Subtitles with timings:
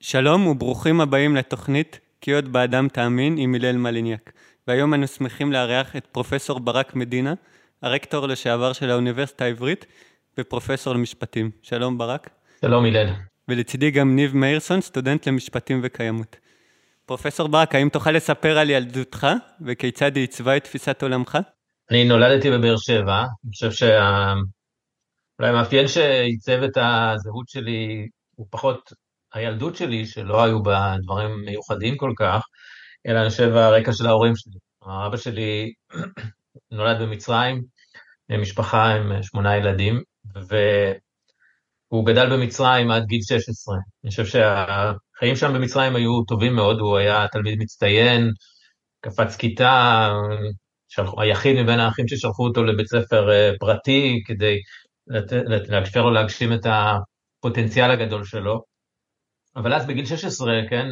[0.00, 4.32] שלום וברוכים הבאים לתוכנית "כי עוד באדם תאמין" עם הלל מליניאק.
[4.68, 7.34] והיום אנו שמחים לארח את פרופסור ברק מדינה,
[7.82, 9.86] הרקטור לשעבר של האוניברסיטה העברית
[10.38, 11.50] ופרופסור למשפטים.
[11.62, 12.30] שלום ברק.
[12.60, 13.06] שלום הלל.
[13.48, 16.36] ולצידי גם ניב מאירסון, סטודנט למשפטים וקיימות.
[17.06, 19.26] פרופסור ברק, האם תוכל לספר על ילדותך
[19.60, 21.38] וכיצד היא עיצבה את תפיסת עולמך?
[21.90, 28.92] אני נולדתי בבאר שבע, אני חושב שאולי המאפיין שעיצב את הזהות שלי הוא פחות
[29.34, 32.42] הילדות שלי, שלא היו בה דברים מיוחדים כל כך,
[33.06, 34.58] אלא אני חושב הרקע של ההורים שלי.
[35.06, 35.72] אבא שלי
[36.70, 37.62] נולד במצרים,
[38.30, 40.02] משפחה עם שמונה ילדים,
[41.90, 43.76] והוא גדל במצרים עד גיל 16.
[44.04, 48.30] אני חושב שהחיים שם במצרים היו טובים מאוד, הוא היה תלמיד מצטיין,
[49.00, 50.08] קפץ כיתה,
[51.18, 54.58] היחיד מבין האחים ששלחו אותו לבית ספר אה, פרטי כדי
[55.68, 58.77] לאפשר לו להגשים את הפוטנציאל הגדול שלו.
[59.58, 60.86] אבל אז בגיל 16, כן,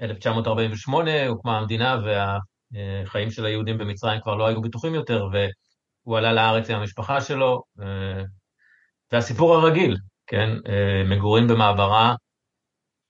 [0.00, 6.32] 1948 אה, הוקמה המדינה והחיים של היהודים במצרים כבר לא היו בטוחים יותר, והוא עלה
[6.32, 8.22] לארץ עם המשפחה שלו, אה,
[9.12, 9.96] והסיפור הרגיל,
[10.26, 12.14] כן, אה, מגורים במעברה,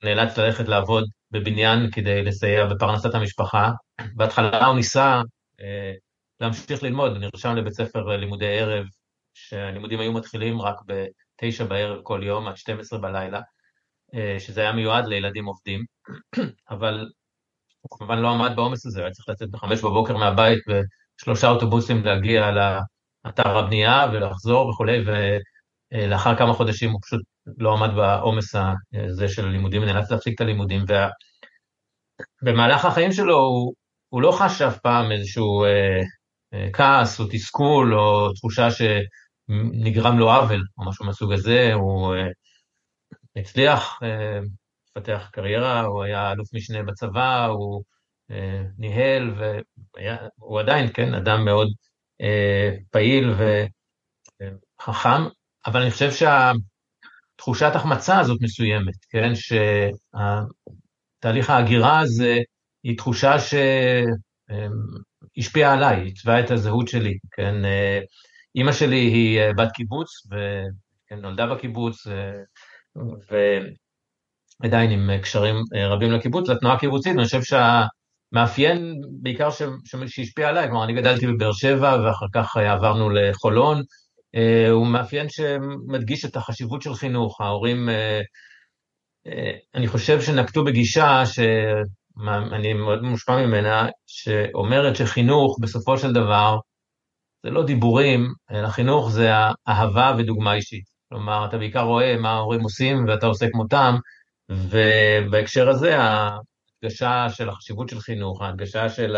[0.04, 3.70] נאלץ ללכת לעבוד בבניין כדי לסייע בפרנסת המשפחה.
[4.14, 5.22] בהתחלה הוא ניסה
[6.40, 8.86] להמשיך ללמוד, נרשם לבית ספר לימודי ערב,
[9.34, 13.40] שהלימודים היו מתחילים רק בתשע בערב כל יום עד 12 בלילה.
[14.14, 15.84] אה, שזה היה מיועד לילדים עובדים,
[16.70, 17.08] אבל
[17.80, 22.50] הוא כמובן לא עמד בעומס הזה, היה צריך לצאת בחמש בבוקר מהבית ושלושה אוטובוסים להגיע
[22.50, 24.98] לאתר הבנייה ולחזור וכולי,
[25.92, 27.22] ולאחר כמה חודשים הוא פשוט
[27.58, 28.54] לא עמד בעומס
[28.94, 30.84] הזה של הלימודים, נאלץ להפסיק את הלימודים,
[32.42, 33.74] ובמהלך החיים שלו הוא,
[34.08, 36.00] הוא לא חש אף פעם איזשהו אה,
[36.54, 42.28] אה, כעס או תסכול או תחושה שנגרם לו עוול או משהו מהסוג הזה, הוא אה,
[43.36, 44.40] הצליח אה,
[44.90, 47.82] לפתח קריירה, הוא היה אלוף משנה בצבא, הוא
[48.30, 49.34] אה, ניהל,
[50.38, 51.68] והוא עדיין, כן, אדם מאוד
[52.20, 53.34] אה, פעיל
[54.80, 55.22] וחכם,
[55.66, 59.32] אבל אני חושב שהתחושת החמצה הזאת מסוימת, כן,
[61.18, 62.38] שתהליך ההגירה הזה
[62.82, 63.36] היא תחושה
[65.38, 67.54] שהשפיעה עליי, עיצבה את הזהות שלי, כן,
[68.54, 70.08] אימא שלי היא בת קיבוץ,
[71.10, 72.06] ונולדה בקיבוץ,
[74.62, 79.48] ועדיין עם קשרים אה, רבים לקיבוץ, לתנועה הקיבוצית, ואני חושב שהמאפיין בעיקר
[79.84, 83.82] שהשפיע עליי, כלומר אני גדלתי בבאר שבע ואחר כך עברנו לחולון,
[84.34, 88.20] אה, הוא מאפיין שמדגיש את החשיבות של חינוך, ההורים, אה,
[89.74, 96.58] אני חושב שנקטו בגישה שאני מאוד מושפע ממנה, שאומרת שחינוך בסופו של דבר
[97.42, 99.30] זה לא דיבורים, אלא חינוך זה
[99.68, 100.97] אהבה ודוגמה אישית.
[101.08, 103.96] כלומר, אתה בעיקר רואה מה ההורים עושים ואתה עושה כמותם,
[104.48, 109.16] ובהקשר הזה ההדגשה של החשיבות של חינוך, ההדגשה של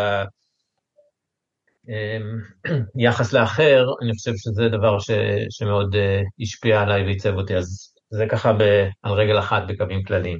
[2.94, 5.10] היחס אמ, לאחר, אני חושב שזה דבר ש,
[5.50, 5.98] שמאוד uh,
[6.40, 8.62] השפיע עליי ועיצב אותי, אז זה ככה ב,
[9.02, 10.38] על רגל אחת בקווים כלליים.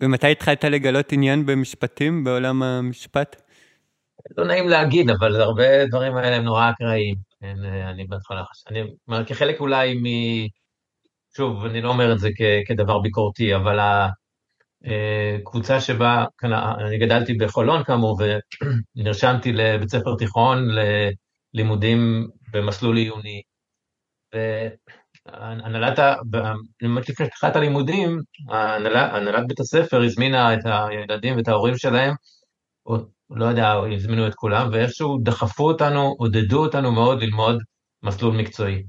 [0.00, 3.42] ומתי התחלת לגלות עניין במשפטים, בעולם המשפט?
[4.36, 7.14] לא נעים להגיד, אבל הרבה דברים האלה הם נורא אקראיים.
[7.40, 10.04] כן, אה, אני בהתחלה חושב, אני אומר, כחלק אולי מ...
[11.36, 13.78] שוב, אני לא אומר את זה כ- כדבר ביקורתי, אבל
[15.40, 18.18] הקבוצה שבה, כאן, אני גדלתי בחולון כאמור,
[18.96, 20.68] ונרשמתי לבית ספר תיכון
[21.54, 23.42] ללימודים במסלול עיוני.
[25.26, 25.98] והנהלת,
[26.82, 32.14] ממש לפני פתיחת הלימודים, הנהלת בית הספר הזמינה את הילדים ואת ההורים שלהם,
[32.86, 32.96] או
[33.30, 37.58] לא יודע, הזמינו את כולם, ואיכשהו דחפו אותנו, עודדו אותנו מאוד ללמוד
[38.02, 38.82] מסלול מקצועי.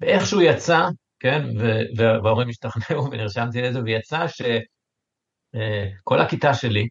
[0.00, 0.88] ואיכשהו יצא
[1.20, 1.46] כן,
[1.96, 6.88] וההורים השתכנעו ונרשמתי לזה, ויצא שכל אה, הכיתה שלי,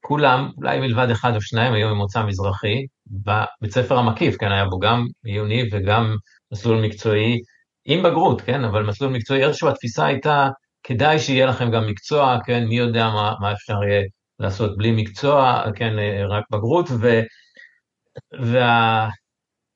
[0.00, 4.78] כולם, אולי מלבד אחד או שניים, היו ממוצא מזרחי, בבית ספר המקיף, כן, היה בו
[4.78, 6.16] גם עיוני וגם
[6.52, 7.40] מסלול מקצועי,
[7.84, 10.48] עם בגרות, כן, אבל מסלול מקצועי, איכשהו התפיסה הייתה,
[10.82, 14.02] כדאי שיהיה לכם גם מקצוע, כן, מי יודע מה, מה אפשר יהיה
[14.38, 17.20] לעשות בלי מקצוע, כן, אה, רק בגרות, ו,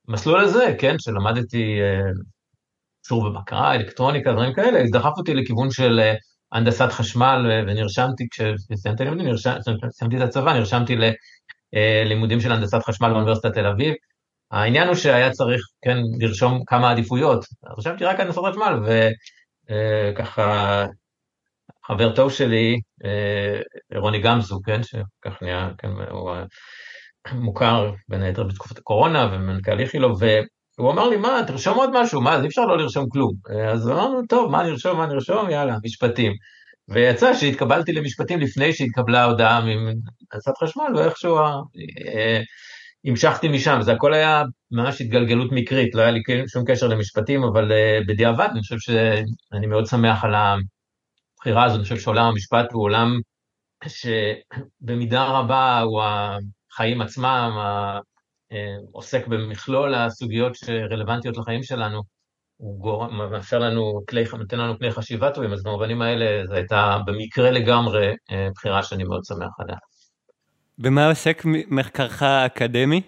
[0.08, 2.10] והמסלול הזה, כן, שלמדתי אה,
[3.06, 6.14] קשור בבקרה, אלקטרוניקה, דברים כאלה, דחף אותי לכיוון של אה,
[6.52, 9.34] הנדסת חשמל, אה, ונרשמתי, כשסיימתי לימודים,
[9.90, 10.96] סיימתי את הצבא, נרשמתי
[11.72, 13.94] ללימודים אה, של הנדסת חשמל באוניברסיטת תל אביב.
[14.50, 17.44] העניין הוא שהיה צריך, כן, לרשום כמה עדיפויות.
[17.78, 18.80] רשמתי רק הנדסת חשמל,
[20.14, 20.86] וככה,
[21.86, 22.80] חבר טוב שלי,
[23.96, 26.30] רוני גמזו, כן, שכך נהיה, כן, הוא
[27.32, 30.20] מוכר בין היתר בתקופת הקורונה, ומנכ"ל איכילוב,
[30.78, 33.32] הוא אמר לי, מה, תרשום עוד משהו, מה, אז אי אפשר לא לרשום כלום.
[33.72, 36.32] אז אמרנו, טוב, מה נרשום, מה נרשום, יאללה, משפטים.
[36.88, 42.40] ויצא שהתקבלתי למשפטים לפני שהתקבלה ההודעה מהנדסת חשמל, ואיכשהו אה,
[43.04, 47.72] המשכתי משם, זה הכל היה ממש התגלגלות מקרית, לא היה לי שום קשר למשפטים, אבל
[47.72, 52.82] אה, בדיעבד אני חושב שאני מאוד שמח על הבחירה הזאת, אני חושב שעולם המשפט הוא
[52.82, 53.20] עולם
[53.86, 57.98] שבמידה רבה הוא החיים עצמם, אה,
[58.92, 62.02] עוסק במכלול הסוגיות שרלוונטיות לחיים שלנו,
[62.56, 63.06] הוא גור...
[63.06, 68.14] מאפשר לנו כלי, נותן לנו כלי חשיבה טובים, אז במובנים האלה זו הייתה במקרה לגמרי
[68.30, 69.76] אה, בחירה שאני מאוד שמח עליה.
[70.78, 73.02] במה עוסק מחקרך האקדמי?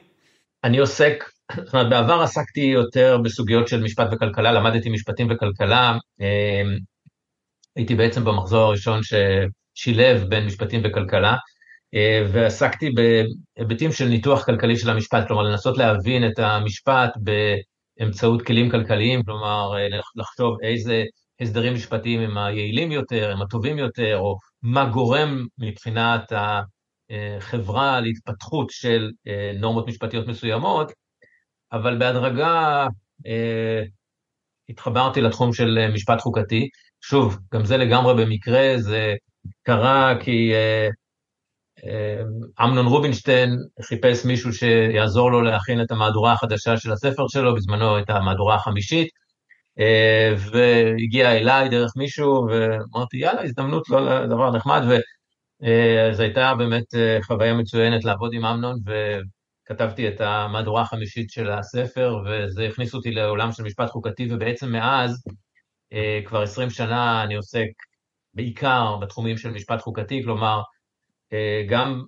[0.64, 1.24] אני עוסק,
[1.56, 6.62] זאת אומרת, בעבר עסקתי יותר בסוגיות של משפט וכלכלה, למדתי משפטים וכלכלה, אה,
[7.76, 11.36] הייתי בעצם במחזור הראשון ששילב בין משפטים וכלכלה, אה,
[12.32, 17.10] ועסקתי בהיבטים של ניתוח כלכלי של המשפט, כלומר לנסות להבין את המשפט
[17.98, 21.04] באמצעות כלים כלכליים, כלומר אה, לחשוב איזה
[21.40, 26.32] הסדרים משפטיים הם היעילים יותר, הם הטובים יותר, או מה גורם מבחינת
[27.10, 30.92] החברה להתפתחות של אה, נורמות משפטיות מסוימות,
[31.72, 32.86] אבל בהדרגה
[34.68, 36.68] התחברתי לתחום של משפט חוקתי.
[37.00, 39.14] שוב, גם זה לגמרי במקרה, זה
[39.62, 40.52] קרה כי
[42.64, 43.50] אמנון רובינשטיין
[43.82, 49.08] חיפש מישהו שיעזור לו להכין את המהדורה החדשה של הספר שלו, בזמנו את המהדורה החמישית,
[49.78, 56.94] אה, והגיע אליי דרך מישהו, ואמרתי, יאללה, הזדמנות לא דבר נחמד, וזו אה, הייתה באמת
[56.94, 63.10] אה, חוויה מצוינת לעבוד עם אמנון, וכתבתי את המהדורה החמישית של הספר, וזה הכניס אותי
[63.10, 65.22] לעולם של משפט חוקתי, ובעצם מאז,
[66.26, 67.66] כבר 20 שנה אני עוסק
[68.34, 70.77] בעיקר בתחומים של משפט חוקתי, כלומר, אה,
[71.68, 72.02] גם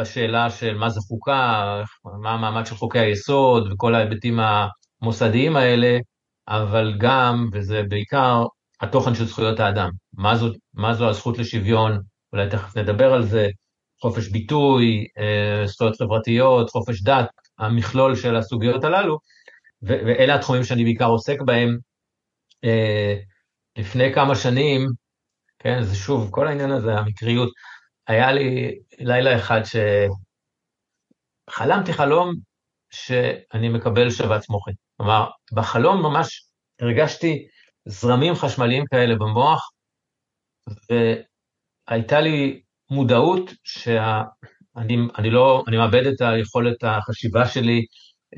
[0.00, 1.82] בשאלה של מה זה חוקה,
[2.22, 4.38] מה המעמד של חוקי היסוד וכל ההיבטים
[5.02, 5.98] המוסדיים האלה,
[6.48, 8.44] אבל גם, וזה בעיקר,
[8.80, 9.90] התוכן של זכויות האדם.
[10.12, 12.00] מה זו, מה זו הזכות לשוויון,
[12.32, 13.48] אולי תכף נדבר על זה,
[14.00, 17.26] חופש ביטוי, אה, זכויות חברתיות, חופש דת,
[17.58, 19.18] המכלול של הסוגיות הללו,
[19.82, 21.78] ואלה התחומים שאני בעיקר עוסק בהם.
[22.64, 23.16] אה,
[23.78, 24.86] לפני כמה שנים,
[25.58, 27.48] כן, זה שוב, כל העניין הזה, המקריות,
[28.06, 29.60] היה לי לילה אחד
[31.50, 32.34] שחלמתי חלום
[32.90, 34.70] שאני מקבל שבץ מוחי.
[34.96, 36.46] כלומר, בחלום ממש
[36.80, 37.46] הרגשתי
[37.84, 39.70] זרמים חשמליים כאלה במוח,
[41.88, 47.84] והייתה לי מודעות שאני אני לא, אני מאבד את היכולת החשיבה שלי,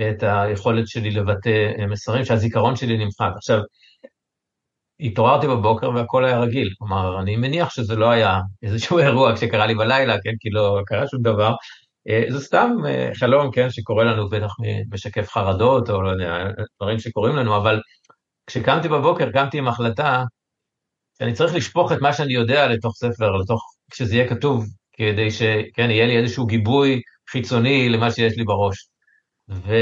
[0.01, 3.31] את היכולת שלי לבטא מסרים, שהזיכרון שלי נמחק.
[3.37, 3.59] עכשיו,
[5.01, 6.71] התעוררתי בבוקר והכל היה רגיל.
[6.79, 11.09] כלומר, אני מניח שזה לא היה איזשהו אירוע שקרה לי בלילה, כן, כי לא קרה
[11.09, 11.55] שום דבר.
[12.09, 14.53] אה, זה סתם אה, חלום, כן, שקורה לנו, בטח
[14.93, 16.45] משקף חרדות, או לא יודע,
[16.81, 17.81] דברים שקורים לנו, אבל
[18.47, 20.25] כשקמתי בבוקר, קמתי עם החלטה
[21.19, 25.91] שאני צריך לשפוך את מה שאני יודע לתוך ספר, לתוך, כשזה יהיה כתוב, כדי שכן,
[25.91, 27.01] יהיה לי איזשהו גיבוי
[27.31, 28.89] חיצוני למה שיש לי בראש.
[29.51, 29.75] ו...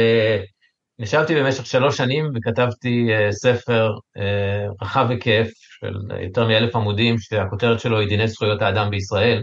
[0.99, 5.49] ישבתי במשך שלוש שנים וכתבתי uh, ספר uh, רחב היקף
[5.81, 9.43] של יותר מאלף עמודים, שהכותרת שלו היא דיני זכויות האדם בישראל,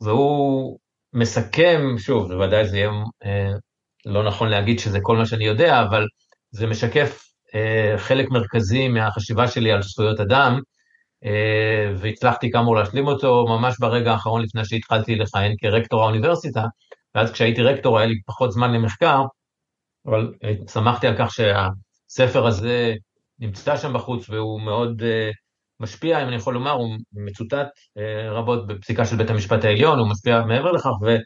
[0.00, 0.78] והוא
[1.12, 2.90] מסכם, שוב, בוודאי זה יהיה
[3.24, 3.28] uh,
[4.06, 6.06] לא נכון להגיד שזה כל מה שאני יודע, אבל
[6.50, 7.20] זה משקף
[7.96, 10.60] חלק מרכזי מהחשיבה שלי על זכויות אדם,
[11.96, 13.44] והצלחתי כאמור להשלים אותו.
[13.48, 16.64] ממש ברגע האחרון לפני שהתחלתי לכהן כרקטור האוניברסיטה,
[17.14, 19.22] ואז כשהייתי רקטור היה לי פחות זמן למחקר,
[20.06, 22.94] אבל אה, שמחתי על כך שהספר הזה
[23.38, 25.32] נמצא שם בחוץ והוא מאוד uh,
[25.80, 27.68] משפיע, אם אני יכול לומר, הוא מצוטט
[27.98, 31.16] uh, רבות בפסיקה של בית המשפט העליון, הוא משפיע מעבר לכך, ו...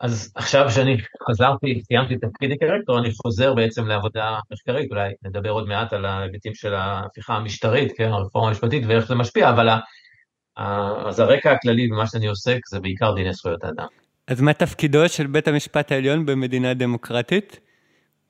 [0.00, 0.96] אז עכשיו שאני
[1.30, 6.04] חזרתי, סיימתי את תפקידי כרקטור, אני חוזר בעצם לעבודה מחקרית, אולי נדבר עוד מעט על
[6.04, 9.68] ההיבטים של ההפיכה המשטרית, כן, הרפורמה המשפטית ואיך זה משפיע, אבל.
[11.06, 13.86] אז הרקע הכללי במה שאני עוסק זה בעיקר דיני זכויות האדם.
[14.28, 17.60] אז מה תפקידו של בית המשפט העליון במדינה דמוקרטית?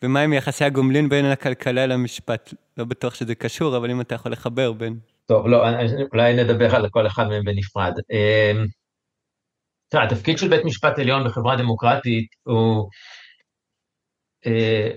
[0.02, 2.54] ומה עם יחסי הגומלין בין הכלכלה למשפט?
[2.76, 4.98] לא בטוח שזה קשור, אבל אם אתה יכול לחבר בין...
[5.26, 5.64] טוב, לא,
[6.12, 7.92] אולי נדבר על כל אחד מהם בנפרד.
[8.10, 8.66] אמ,
[9.88, 12.88] תראה, התפקיד של בית משפט עליון בחברה דמוקרטית הוא,
[14.46, 14.90] אה,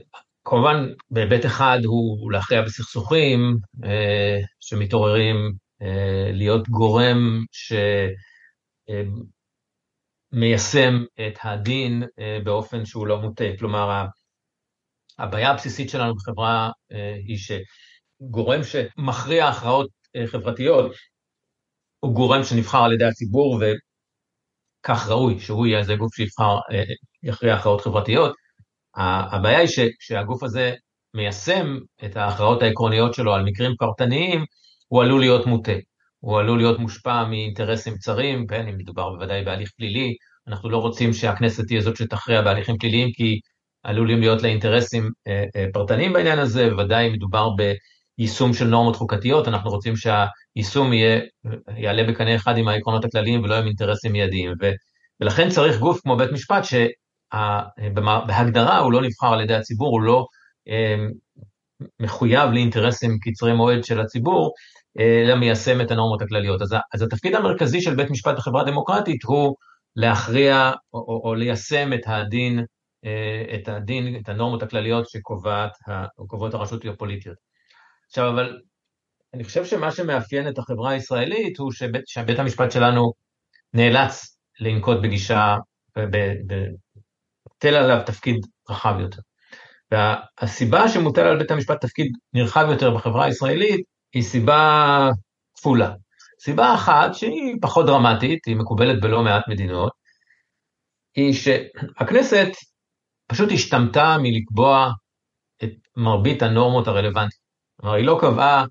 [0.46, 5.36] כמובן, בהיבט אחד הוא להכריע בסכסוכים אה, שמתעוררים,
[5.82, 7.46] אה, להיות גורם
[10.32, 12.04] שמיישם את הדין
[12.44, 13.46] באופן שהוא לא מוטה.
[13.60, 14.06] כלומר,
[15.20, 20.92] הבעיה הבסיסית שלנו בחברה אה, היא שגורם שמכריע הכרעות אה, חברתיות
[22.00, 26.84] הוא גורם שנבחר על ידי הציבור וכך ראוי שהוא יהיה איזה גוף שיבחר, אה,
[27.24, 28.36] יכריע הכרעות חברתיות.
[29.32, 29.68] הבעיה היא
[30.00, 30.74] שהגוף הזה
[31.14, 34.46] מיישם את ההכרעות העקרוניות שלו על מקרים פרטניים,
[34.88, 35.72] הוא עלול להיות מוטה.
[36.20, 40.16] הוא עלול להיות מושפע מאינטרסים צרים, כן, אם מדובר בוודאי בהליך פלילי,
[40.48, 43.40] אנחנו לא רוצים שהכנסת תהיה זאת שתכריע בהליכים פליליים, כי
[43.88, 49.48] עלולים להיות לה אינטרסים אה, אה, פרטניים בעניין הזה, בוודאי מדובר ביישום של נורמות חוקתיות,
[49.48, 51.22] אנחנו רוצים שהיישום יהיה,
[51.78, 54.54] יעלה בקנה אחד עם העקרונות הכלליים ולא עם אינטרסים מיידיים.
[54.62, 54.72] ו,
[55.22, 56.64] ולכן צריך גוף כמו בית משפט,
[57.34, 60.26] שבהגדרה הוא לא נבחר על ידי הציבור, הוא לא
[60.70, 60.96] אה,
[62.00, 64.52] מחויב לאינטרסים קצרי מועד של הציבור,
[65.00, 66.62] אלא מיישם את הנורמות הכלליות.
[66.62, 69.56] אז, אז התפקיד המרכזי של בית משפט בחברה דמוקרטית הוא
[69.96, 72.64] להכריע או, או, או ליישם את הדין אה,
[73.56, 77.38] את הדין, את הנורמות הכלליות שקובעות הרשות הפוליטיות.
[78.08, 78.60] עכשיו, אבל
[79.34, 83.12] אני חושב שמה שמאפיין את החברה הישראלית הוא שבית, שבית המשפט שלנו
[83.74, 85.56] נאלץ לנקוט בגישה,
[87.46, 88.36] מוטל עליו תפקיד
[88.70, 89.22] רחב יותר.
[89.92, 95.10] והסיבה שמוטל על בית המשפט תפקיד נרחב יותר בחברה הישראלית היא סיבה
[95.56, 95.94] כפולה.
[96.42, 99.92] סיבה אחת שהיא פחות דרמטית, היא מקובלת בלא מעט מדינות,
[101.16, 102.48] היא שהכנסת
[103.28, 104.92] פשוט השתמטה מלקבוע
[105.64, 107.42] את מרבית הנורמות הרלוונטיות.
[107.82, 108.66] כלומר, היא לא קבעה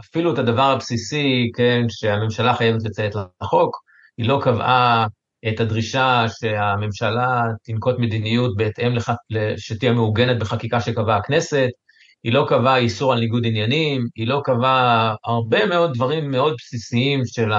[0.00, 3.76] אפילו את הדבר הבסיסי, כן, שהממשלה חייבת לציית לחוק,
[4.18, 5.06] היא לא קבעה
[5.48, 9.14] את הדרישה שהממשלה תנקוט מדיניות בהתאם לכך
[9.56, 11.68] שתהיה מעוגנת בחקיקה שקבעה הכנסת,
[12.24, 17.20] היא לא קבעה איסור על ניגוד עניינים, היא לא קבעה הרבה מאוד דברים מאוד בסיסיים
[17.26, 17.52] של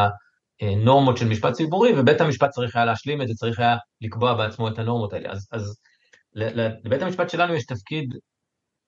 [0.62, 4.68] הנורמות של משפט ציבורי, ובית המשפט צריך היה להשלים את זה, צריך היה לקבוע בעצמו
[4.68, 5.32] את הנורמות האלה.
[5.32, 5.78] אז, אז
[6.84, 8.16] לבית המשפט שלנו יש תפקיד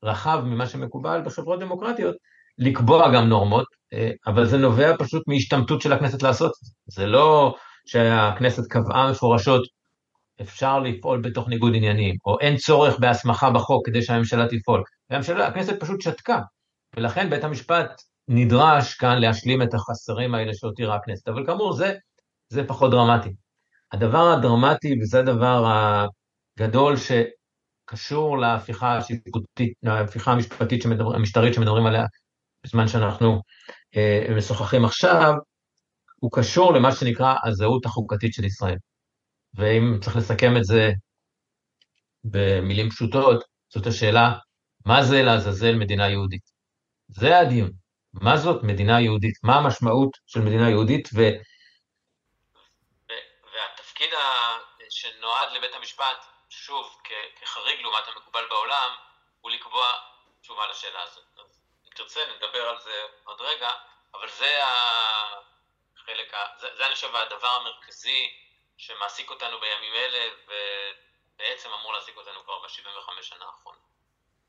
[0.03, 2.15] רחב ממה שמקובל בחברות דמוקרטיות,
[2.57, 6.71] לקבוע גם נורמות, אה, אבל זה נובע פשוט מהשתמטות של הכנסת לעשות את זה.
[6.87, 9.61] זה לא שהכנסת קבעה מפורשות,
[10.41, 14.83] אפשר לפעול בתוך ניגוד עניינים, או אין צורך בהסמכה בחוק כדי שהממשלה תפעול.
[15.09, 16.39] והממשלה, הכנסת פשוט שתקה,
[16.95, 21.27] ולכן בית המשפט נדרש כאן להשלים את החסרים האלה שהותירה הכנסת.
[21.27, 21.93] אבל כאמור, זה,
[22.49, 23.29] זה פחות דרמטי.
[23.91, 25.73] הדבר הדרמטי, וזה הדבר
[26.59, 27.11] הגדול ש,
[27.89, 32.05] קשור להפיכה השיפוטית, להפיכה המשפטית, שמדבר, המשטרית שמדברים עליה
[32.63, 33.41] בזמן שאנחנו
[33.95, 35.33] אה, משוחחים עכשיו,
[36.19, 38.77] הוא קשור למה שנקרא הזהות החוקתית של ישראל.
[39.53, 40.91] ואם צריך לסכם את זה
[42.23, 43.43] במילים פשוטות,
[43.73, 44.33] זאת השאלה,
[44.85, 46.43] מה זה לעזאזל מדינה יהודית?
[47.07, 47.71] זה הדיון.
[48.13, 49.35] מה זאת מדינה יהודית?
[49.43, 51.09] מה המשמעות של מדינה יהודית?
[51.15, 51.19] ו...
[53.53, 54.09] והתפקיד
[54.89, 56.28] שנועד לבית המשפט
[56.69, 56.87] שוב,
[57.41, 58.89] כחריג לעומת המקובל בעולם,
[59.41, 59.85] הוא לקבוע
[60.41, 61.29] תשובה לשאלה הזאת.
[61.39, 61.51] אז
[61.85, 63.69] אם תרצה, נדבר על זה עוד רגע,
[64.13, 64.51] אבל זה
[65.97, 66.29] החלק,
[66.61, 68.21] זה, זה אני חושב הדבר המרכזי
[68.77, 73.89] שמעסיק אותנו בימים אלה, ובעצם אמור להעסיק אותנו כבר ב-75 שנה האחרונות.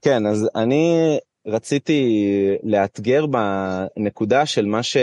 [0.05, 2.03] כן, אז אני רציתי
[2.62, 4.97] לאתגר בנקודה של מה, ש...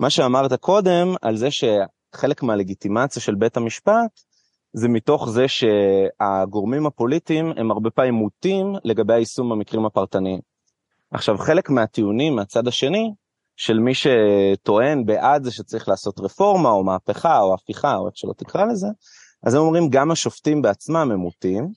[0.00, 4.33] מה שאמרת קודם, על זה שחלק מהלגיטימציה של בית המשפט
[4.76, 10.40] זה מתוך זה שהגורמים הפוליטיים הם הרבה פעמים מוטים לגבי היישום במקרים הפרטניים.
[11.10, 13.14] עכשיו, חלק מהטיעונים מהצד השני,
[13.56, 18.32] של מי שטוען בעד זה שצריך לעשות רפורמה או מהפכה או הפיכה או איך שלא
[18.36, 18.86] תקרא לזה,
[19.46, 21.68] אז הם אומרים גם השופטים בעצמם הם מוטים,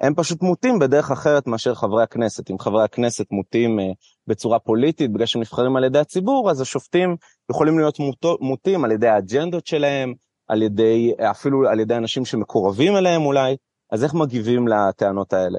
[0.00, 2.50] הם פשוט מוטים בדרך אחרת מאשר חברי הכנסת.
[2.50, 3.82] אם חברי הכנסת מוטים uh,
[4.26, 7.16] בצורה פוליטית בגלל שהם נבחרים על ידי הציבור, אז השופטים
[7.50, 7.98] יכולים להיות
[8.40, 10.14] מוטים על ידי האג'נדות שלהם,
[10.48, 13.56] על ידי, אפילו על ידי אנשים שמקורבים אליהם אולי,
[13.92, 15.58] אז איך מגיבים לטענות האלה?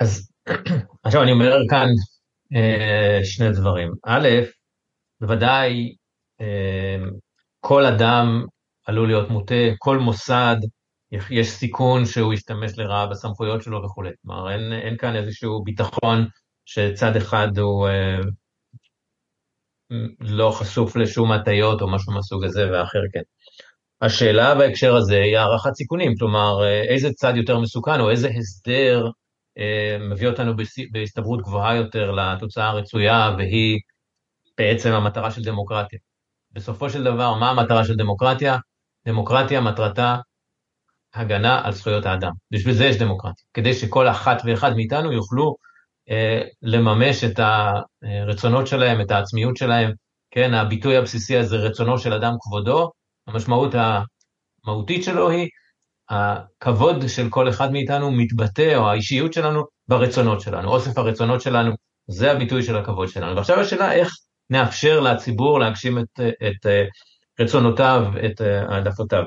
[0.00, 0.30] אז
[1.04, 1.88] עכשיו אני אומר כאן
[2.56, 3.92] אה, שני דברים.
[4.06, 4.28] א',
[5.20, 5.94] בוודאי
[6.40, 6.96] אה,
[7.60, 8.44] כל אדם
[8.86, 10.56] עלול להיות מוטה, כל מוסד,
[11.30, 14.10] יש סיכון שהוא ישתמש לרעה בסמכויות שלו וכולי.
[14.22, 16.26] כלומר, אין, אין כאן איזשהו ביטחון
[16.64, 18.18] שצד אחד הוא אה,
[20.20, 23.22] לא חשוף לשום הטיות או משהו מהסוג הזה והאחר כן.
[24.02, 29.10] השאלה בהקשר הזה היא הערכת סיכונים, כלומר איזה צד יותר מסוכן או איזה הסדר
[29.58, 30.52] אה, מביא אותנו
[30.92, 33.78] בהסתברות גבוהה יותר לתוצאה הרצויה והיא
[34.58, 35.98] בעצם המטרה של דמוקרטיה.
[36.52, 38.56] בסופו של דבר, מה המטרה של דמוקרטיה?
[39.06, 40.16] דמוקרטיה מטרתה
[41.14, 42.32] הגנה על זכויות האדם.
[42.50, 45.56] בשביל זה יש דמוקרטיה, כדי שכל אחת ואחד מאיתנו יוכלו
[46.10, 47.40] אה, לממש את
[48.02, 49.92] הרצונות שלהם, את העצמיות שלהם,
[50.30, 52.90] כן, הביטוי הבסיסי הזה, רצונו של אדם כבודו,
[53.28, 53.74] המשמעות
[54.64, 55.48] המהותית שלו היא
[56.10, 60.68] הכבוד של כל אחד מאיתנו מתבטא, או האישיות שלנו, ברצונות שלנו.
[60.70, 61.72] אוסף הרצונות שלנו,
[62.06, 63.36] זה הביטוי של הכבוד שלנו.
[63.36, 64.12] ועכשיו השאלה איך
[64.50, 66.66] נאפשר לציבור להגשים את, את
[67.40, 69.22] רצונותיו, את העדפותיו.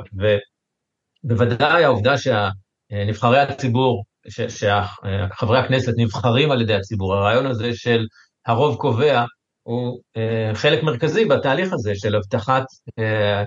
[1.24, 8.06] ובוודאי העובדה שנבחרי הציבור, שחברי הכנסת נבחרים על ידי הציבור, הרעיון הזה של
[8.46, 9.26] הרוב קובע,
[9.64, 12.64] הוא אה, חלק מרכזי בתהליך הזה של הבטחת
[13.00, 13.44] אה,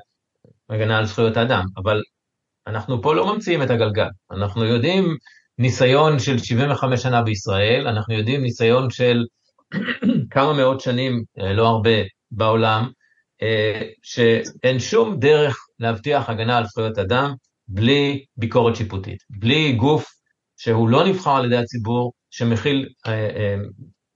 [0.71, 2.01] הגנה על זכויות האדם, אבל
[2.67, 5.17] אנחנו פה לא ממציאים את הגלגל, אנחנו יודעים
[5.59, 9.25] ניסיון של 75 שנה בישראל, אנחנו יודעים ניסיון של
[10.31, 11.91] כמה מאות שנים, אה, לא הרבה,
[12.31, 12.91] בעולם,
[13.43, 17.35] אה, שאין שום דרך להבטיח הגנה על זכויות אדם
[17.69, 20.07] בלי ביקורת שיפוטית, בלי גוף
[20.57, 23.57] שהוא לא נבחר על ידי הציבור, שמכיל, אה,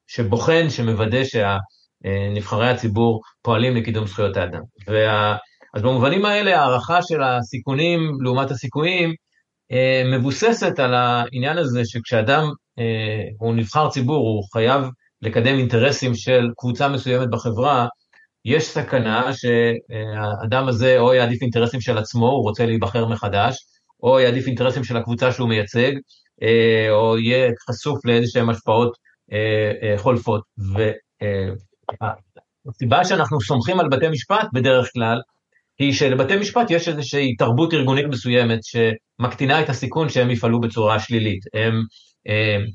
[0.06, 4.60] שבוחן, שמוודא שנבחרי הציבור פועלים לקידום זכויות האדם.
[4.86, 5.36] וה...
[5.74, 9.14] אז במובנים האלה הערכה של הסיכונים לעומת הסיכויים
[10.12, 12.50] מבוססת על העניין הזה שכשאדם
[13.38, 14.82] הוא נבחר ציבור, הוא חייב
[15.22, 17.86] לקדם אינטרסים של קבוצה מסוימת בחברה,
[18.44, 23.56] יש סכנה שהאדם הזה או יעדיף אינטרסים של עצמו, הוא רוצה להיבחר מחדש,
[24.02, 25.92] או יעדיף אינטרסים של הקבוצה שהוא מייצג,
[26.42, 28.96] אה, או יהיה חשוף לאיזשהן השפעות
[29.32, 30.42] אה, אה, חולפות.
[32.66, 35.20] והסיבה שאנחנו סומכים על בתי משפט בדרך כלל,
[35.78, 41.40] היא שלבתי משפט יש איזושהי תרבות ארגונית מסוימת שמקטינה את הסיכון שהם יפעלו בצורה שלילית.
[41.54, 41.74] הם,
[42.26, 42.66] הם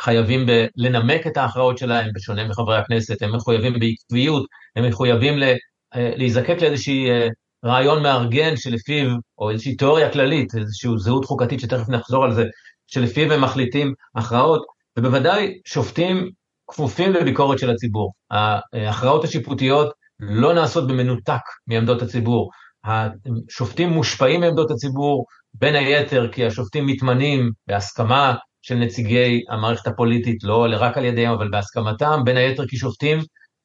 [0.00, 5.54] חייבים ב- לנמק את ההכרעות שלהם, בשונה מחברי הכנסת, הם מחויבים בעקביות, הם מחויבים ל-
[5.96, 7.28] אה, להיזקק לאיזשהי אה,
[7.64, 12.44] רעיון מארגן שלפיו, או איזושהי תיאוריה כללית, איזושהי זהות חוקתית שתכף נחזור על זה,
[12.86, 14.62] שלפיו הם מחליטים הכרעות,
[14.98, 16.30] ובוודאי שופטים
[16.66, 18.12] כפופים לביקורת של הציבור.
[18.30, 22.50] ההכרעות השיפוטיות לא נעשות במנותק מעמדות הציבור.
[22.84, 30.66] השופטים מושפעים מעמדות הציבור, בין היתר כי השופטים מתמנים בהסכמה של נציגי המערכת הפוליטית, לא
[30.78, 33.18] רק על ידיהם, אבל בהסכמתם, בין היתר כי שופטים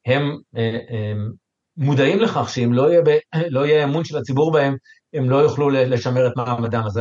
[0.05, 0.79] הם, הם אה,
[1.11, 1.31] הם
[1.77, 3.17] מודעים לכך שאם לא יהיה, ב,
[3.55, 4.75] לא יהיה אמון של הציבור בהם,
[5.13, 6.83] הם לא יוכלו לשמר את מעמדם.
[6.85, 6.99] אז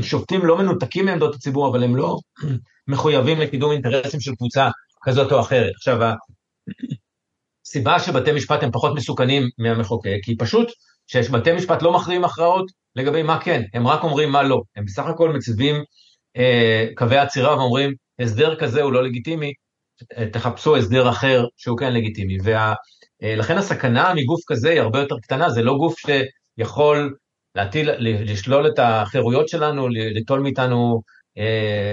[0.00, 2.18] השופטים לא מנותקים מעמדות הציבור, אבל הם לא
[2.88, 4.68] מחויבים לקידום אינטרסים של קבוצה
[5.04, 5.72] כזאת או אחרת.
[5.74, 6.12] עכשיו,
[7.74, 10.68] הסיבה שבתי משפט הם פחות מסוכנים מהמחוקק, היא פשוט
[11.06, 14.62] שבתי משפט לא מכריעים הכרעות לגבי מה כן, הם רק אומרים מה לא.
[14.76, 15.74] הם בסך הכל מציבים
[16.36, 19.52] אה, קווי עצירה ואומרים, הסדר כזה הוא לא לגיטימי,
[20.32, 22.36] תחפשו הסדר אחר שהוא כן לגיטימי.
[22.44, 27.14] ולכן אה, הסכנה מגוף כזה היא הרבה יותר קטנה, זה לא גוף שיכול
[27.54, 31.00] להטיל, לשלול את החירויות שלנו, ליטול מאיתנו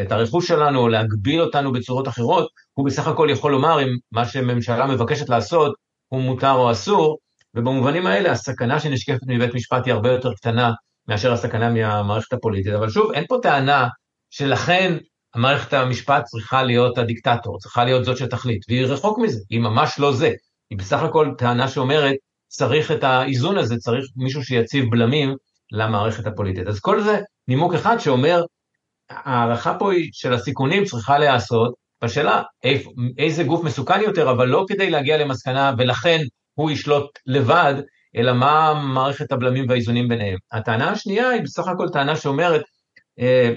[0.06, 4.86] את הרכוש שלנו, להגביל אותנו בצורות אחרות, הוא בסך הכל יכול לומר אם מה שממשלה
[4.86, 5.74] מבקשת לעשות
[6.08, 7.18] הוא מותר או אסור,
[7.56, 10.72] ובמובנים האלה הסכנה שנשקפת מבית משפט היא הרבה יותר קטנה
[11.08, 12.74] מאשר הסכנה מהמערכת הפוליטית.
[12.74, 13.88] אבל שוב, אין פה טענה
[14.30, 14.98] שלכן
[15.36, 20.14] המערכת המשפט צריכה להיות הדיקטטור, צריכה להיות זאת שתחליט, והיא רחוק מזה, היא ממש לא
[20.14, 20.32] זה.
[20.70, 22.16] היא בסך הכל טענה שאומרת,
[22.48, 25.36] צריך את האיזון הזה, צריך מישהו שיציב בלמים
[25.72, 26.68] למערכת הפוליטית.
[26.68, 28.44] אז כל זה נימוק אחד שאומר,
[29.12, 32.42] ההערכה פה היא של הסיכונים צריכה להיעשות בשאלה
[33.18, 36.20] איזה גוף מסוכן יותר, אבל לא כדי להגיע למסקנה ולכן
[36.54, 37.74] הוא ישלוט לבד,
[38.16, 40.38] אלא מה מערכת הבלמים והאיזונים ביניהם.
[40.52, 42.62] הטענה השנייה היא בסך הכל טענה שאומרת,
[43.20, 43.50] אה,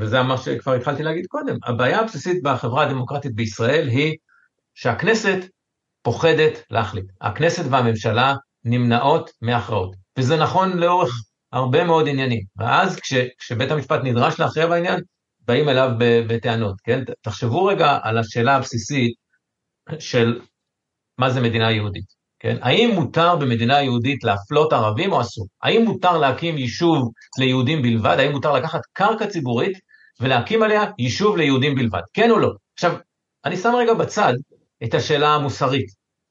[0.00, 4.16] וזה מה שכבר התחלתי להגיד קודם, הבעיה הבסיסית בחברה הדמוקרטית בישראל היא
[4.74, 5.38] שהכנסת
[6.02, 7.04] פוחדת להחליט.
[7.20, 11.10] הכנסת והממשלה נמנעות מהכרעות, וזה נכון לאורך
[11.52, 12.42] הרבה מאוד עניינים.
[12.56, 15.00] ואז כש, כשבית המשפט נדרש להכריע בעניין,
[15.46, 17.00] באים אליו בטענות, כן?
[17.22, 19.12] תחשבו רגע על השאלה הבסיסית
[19.98, 20.40] של
[21.18, 22.20] מה זה מדינה יהודית.
[22.40, 22.56] כן?
[22.62, 25.46] האם מותר במדינה יהודית להפלות ערבים או אסור?
[25.62, 28.16] האם מותר להקים יישוב ליהודים בלבד?
[28.18, 29.78] האם מותר לקחת קרקע ציבורית
[30.20, 32.00] ולהקים עליה יישוב ליהודים בלבד?
[32.12, 32.50] כן או לא?
[32.74, 32.96] עכשיו,
[33.44, 34.32] אני שם רגע בצד
[34.84, 35.86] את השאלה המוסרית,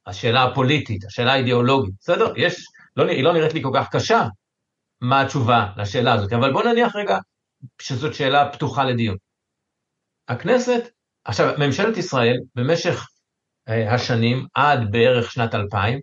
[0.05, 2.33] השאלה הפוליטית, השאלה האידיאולוגית, בסדר?
[2.37, 4.27] יש, לא, היא לא נראית לי כל כך קשה
[5.01, 7.17] מה התשובה לשאלה הזאת, אבל בואו נניח רגע
[7.81, 9.17] שזאת שאלה פתוחה לדיון.
[10.27, 10.89] הכנסת,
[11.23, 13.07] עכשיו, ממשלת ישראל במשך
[13.69, 15.99] אה, השנים עד בערך שנת 2000,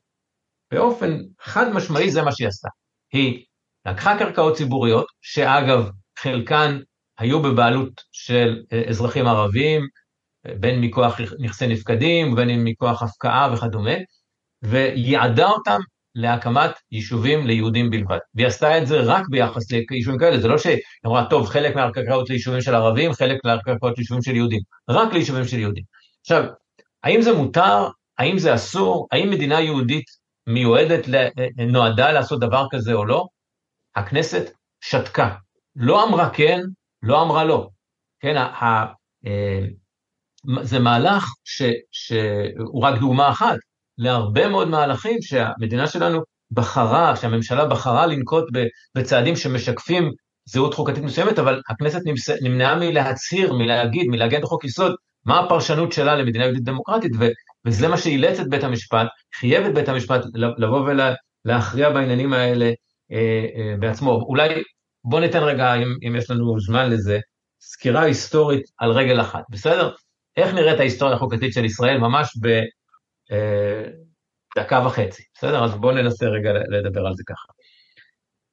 [0.70, 2.68] באופן חד משמעי זה מה שהיא עשתה.
[3.12, 3.44] היא
[3.86, 6.78] לקחה קרקעות ציבוריות, שאגב, חלקן
[7.18, 9.86] היו בבעלות של אה, אזרחים ערבים,
[10.60, 13.94] בין מכוח נכסי נפקדים, בין מכוח הפקעה וכדומה,
[14.62, 15.80] ויעדה אותם
[16.16, 18.18] להקמת יישובים ליהודים בלבד.
[18.34, 22.30] והיא עשתה את זה רק ביחס ליישובים כאלה, זה לא שהיא אמרה, טוב, חלק מהקרקעות
[22.30, 25.84] ליישובים של ערבים, חלק מהקרקעות ליישובים של יהודים, רק ליישובים של יהודים.
[26.20, 26.44] עכשיו,
[27.04, 27.88] האם זה מותר?
[28.18, 29.08] האם זה אסור?
[29.12, 30.04] האם מדינה יהודית
[30.46, 31.04] מיועדת,
[31.56, 33.26] נועדה לעשות דבר כזה או לא?
[33.96, 34.50] הכנסת
[34.80, 35.34] שתקה.
[35.76, 36.60] לא אמרה כן,
[37.02, 37.68] לא אמרה לא.
[38.20, 38.86] כן, ה, ה,
[39.26, 39.66] אה,
[40.62, 43.56] זה מהלך ש, שהוא רק דוגמה אחת
[43.98, 48.44] להרבה מאוד מהלכים שהמדינה שלנו בחרה, שהממשלה בחרה לנקוט
[48.96, 50.10] בצעדים שמשקפים
[50.48, 52.00] זהות חוקתית מסוימת, אבל הכנסת
[52.42, 57.24] נמנעה מלהצהיר, מלהגיד, מלהגן בחוק יסוד, מה הפרשנות שלה למדינה יהודית דמוקרטית, ו,
[57.66, 60.90] וזה מה שאילץ את בית המשפט, חייב את בית המשפט לבוא
[61.44, 62.72] ולהכריע בעניינים האלה
[63.12, 64.12] אה, אה, בעצמו.
[64.28, 64.62] אולי
[65.04, 67.18] בוא ניתן רגע, אם, אם יש לנו זמן לזה,
[67.60, 69.92] סקירה היסטורית על רגל אחת, בסדר?
[70.36, 72.66] איך נראית ההיסטוריה החוקתית של ישראל ממש בדקה
[73.32, 75.64] אה, וחצי, בסדר?
[75.64, 77.52] אז בואו ננסה רגע לדבר על זה ככה.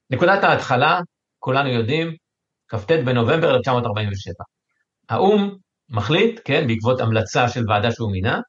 [0.10, 1.00] נקודת ההתחלה,
[1.40, 2.16] כולנו יודעים,
[2.68, 4.34] כ"ט בנובמבר 1947.
[5.10, 5.58] האו"ם
[5.90, 8.40] מחליט, כן, בעקבות המלצה של ועדה שהוא מינה,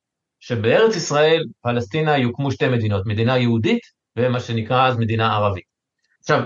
[0.40, 3.80] שבארץ ישראל, פלסטינה, יוקמו שתי מדינות, מדינה יהודית
[4.16, 5.64] ומה שנקרא אז מדינה ערבית.
[6.20, 6.40] עכשיו,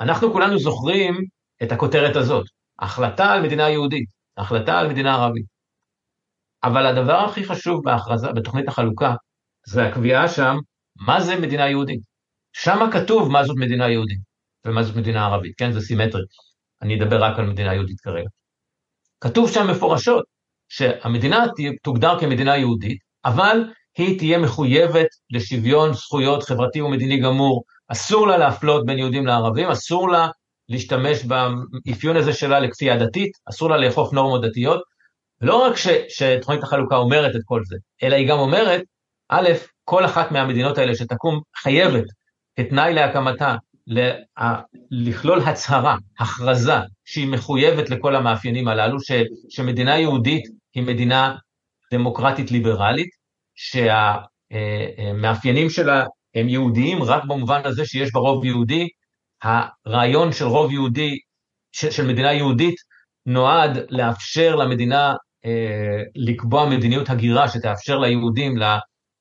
[0.00, 1.24] אנחנו כולנו זוכרים
[1.62, 2.46] את הכותרת הזאת,
[2.78, 5.44] החלטה על מדינה יהודית, החלטה על מדינה ערבית.
[6.64, 9.14] אבל הדבר הכי חשוב בהכרזה, בתוכנית החלוקה,
[9.66, 10.56] זה הקביעה שם,
[10.96, 12.00] מה זה מדינה יהודית.
[12.52, 14.18] שם כתוב מה זאת מדינה יהודית
[14.66, 15.72] ומה זאת מדינה ערבית, כן?
[15.72, 16.22] זה סימטרי.
[16.82, 18.28] אני אדבר רק על מדינה יהודית כרגע.
[19.20, 20.24] כתוב שם מפורשות
[20.68, 21.44] שהמדינה
[21.82, 23.64] תוגדר כמדינה יהודית, אבל
[23.98, 30.10] היא תהיה מחויבת לשוויון זכויות חברתי ומדיני גמור, אסור לה להפלות בין יהודים לערבים, אסור
[30.10, 30.28] לה
[30.68, 34.80] להשתמש באפיון הזה שלה לכפייה דתית, אסור לה לאכוף נורמות דתיות.
[35.40, 38.82] לא רק ש, שתוכנית החלוקה אומרת את כל זה, אלא היא גם אומרת,
[39.28, 39.48] א',
[39.84, 42.04] כל אחת מהמדינות האלה שתקום חייבת
[42.56, 43.56] כתנאי להקמתה
[44.90, 49.12] לכלול הצהרה, הכרזה, שהיא מחויבת לכל המאפיינים הללו, ש,
[49.48, 51.36] שמדינה יהודית היא מדינה
[51.92, 53.10] דמוקרטית ליברלית,
[53.54, 58.88] שהמאפיינים שלה הם יהודיים רק במובן הזה שיש בה רוב יהודי,
[59.42, 61.18] הרעיון של רוב יהודי,
[61.72, 62.74] של, של מדינה יהודית,
[63.26, 65.14] נועד לאפשר למדינה אה,
[66.16, 68.54] לקבוע מדיניות הגירה שתאפשר ליהודים,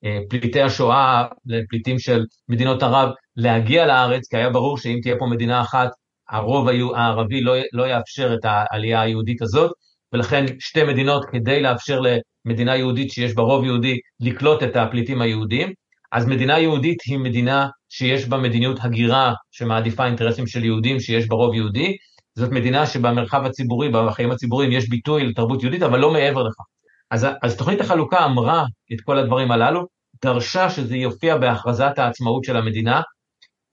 [0.04, 5.62] לפליטי השואה, לפליטים של מדינות ערב, להגיע לארץ, כי היה ברור שאם תהיה פה מדינה
[5.62, 5.90] אחת,
[6.30, 9.72] הרוב הערבי לא, לא יאפשר את העלייה היהודית הזאת,
[10.14, 12.00] ולכן שתי מדינות כדי לאפשר
[12.46, 15.74] למדינה יהודית שיש בה רוב יהודי לקלוט את הפליטים היהודים.
[16.12, 21.36] אז מדינה יהודית היא מדינה שיש בה מדיניות הגירה שמעדיפה אינטרסים של יהודים שיש בה
[21.36, 21.98] רוב יהודי.
[22.40, 26.64] זאת מדינה שבמרחב הציבורי, בחיים הציבוריים, יש ביטוי לתרבות יהודית, אבל לא מעבר לכך.
[27.12, 29.88] אז, אז תוכנית החלוקה אמרה את כל הדברים הללו,
[30.24, 33.02] דרשה שזה יופיע בהכרזת העצמאות של המדינה,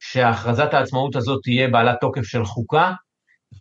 [0.00, 2.92] שהכרזת העצמאות הזאת תהיה בעלת תוקף של חוקה,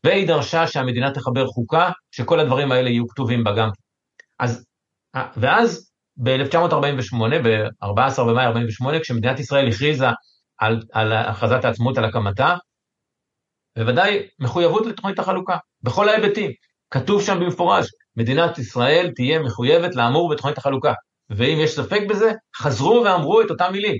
[0.03, 3.69] והיא דרשה שהמדינה תחבר חוקה, שכל הדברים האלה יהיו כתובים בה גם.
[4.39, 4.65] אז,
[5.37, 10.07] ואז ב-1948, ב-14 במאי 48, כשמדינת ישראל הכריזה
[10.59, 12.55] על, על הכרזת העצמאות על הקמתה,
[13.77, 16.51] בוודאי מחויבות לתוכנית החלוקה, בכל ההיבטים.
[16.91, 20.93] כתוב שם במפורש, מדינת ישראל תהיה מחויבת לאמור בתוכנית החלוקה.
[21.29, 23.97] ואם יש ספק בזה, חזרו ואמרו את אותם מילים.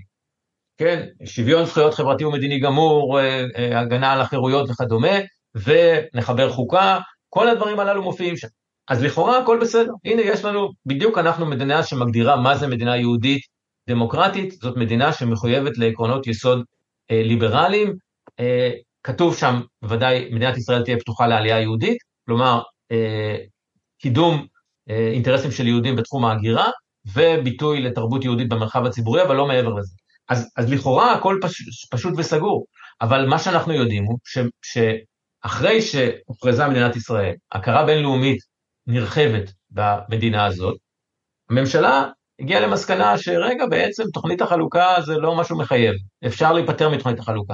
[0.77, 5.17] כן, שוויון זכויות חברתי ומדיני גמור, אה, אה, הגנה על החירויות וכדומה,
[5.55, 8.47] ונחבר חוקה, כל הדברים הללו מופיעים שם.
[8.88, 9.91] אז לכאורה הכל בסדר.
[10.05, 13.41] הנה יש לנו, בדיוק אנחנו מדינה שמגדירה מה זה מדינה יהודית
[13.89, 16.63] דמוקרטית, זאת מדינה שמחויבת לעקרונות יסוד
[17.11, 17.93] אה, ליברליים.
[18.39, 18.71] אה,
[19.06, 23.36] כתוב שם, בוודאי, מדינת ישראל תהיה פתוחה לעלייה יהודית, כלומר, אה,
[24.02, 24.46] קידום
[24.89, 26.70] אה, אינטרסים של יהודים בתחום ההגירה,
[27.15, 29.94] וביטוי לתרבות יהודית במרחב הציבורי, אבל לא מעבר לזה.
[30.30, 32.65] אז, אז לכאורה הכל פש, פשוט וסגור,
[33.02, 38.38] אבל מה שאנחנו יודעים הוא ש, שאחרי שהוכרזה מדינת ישראל, הכרה בינלאומית
[38.88, 40.78] נרחבת במדינה הזאת,
[41.50, 45.94] הממשלה הגיעה למסקנה שרגע, בעצם תוכנית החלוקה זה לא משהו מחייב,
[46.26, 47.54] אפשר להיפטר מתוכנית החלוקה.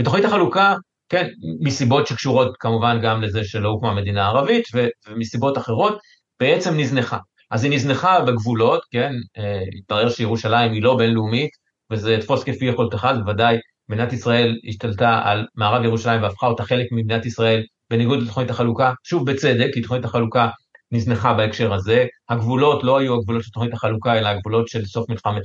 [0.00, 0.74] ותוכנית החלוקה,
[1.08, 1.28] כן,
[1.60, 4.64] מסיבות שקשורות כמובן גם לזה שלא הוקמה מדינה ערבית,
[5.08, 5.98] ומסיבות אחרות,
[6.40, 7.18] בעצם נזנחה.
[7.50, 11.50] אז היא נזנחה בגבולות, כן, אה, התברר שירושלים היא לא בינלאומית,
[11.92, 13.56] וזה תפוס כפי יכולתך, אז בוודאי
[13.88, 19.30] מדינת ישראל השתלטה על מערב ירושלים והפכה אותה חלק ממדינת ישראל בניגוד לתוכנית החלוקה, שוב
[19.30, 20.48] בצדק, כי תוכנית החלוקה
[20.92, 25.42] נזנחה בהקשר הזה, הגבולות לא היו הגבולות של תוכנית החלוקה, אלא הגבולות של סוף מלחמת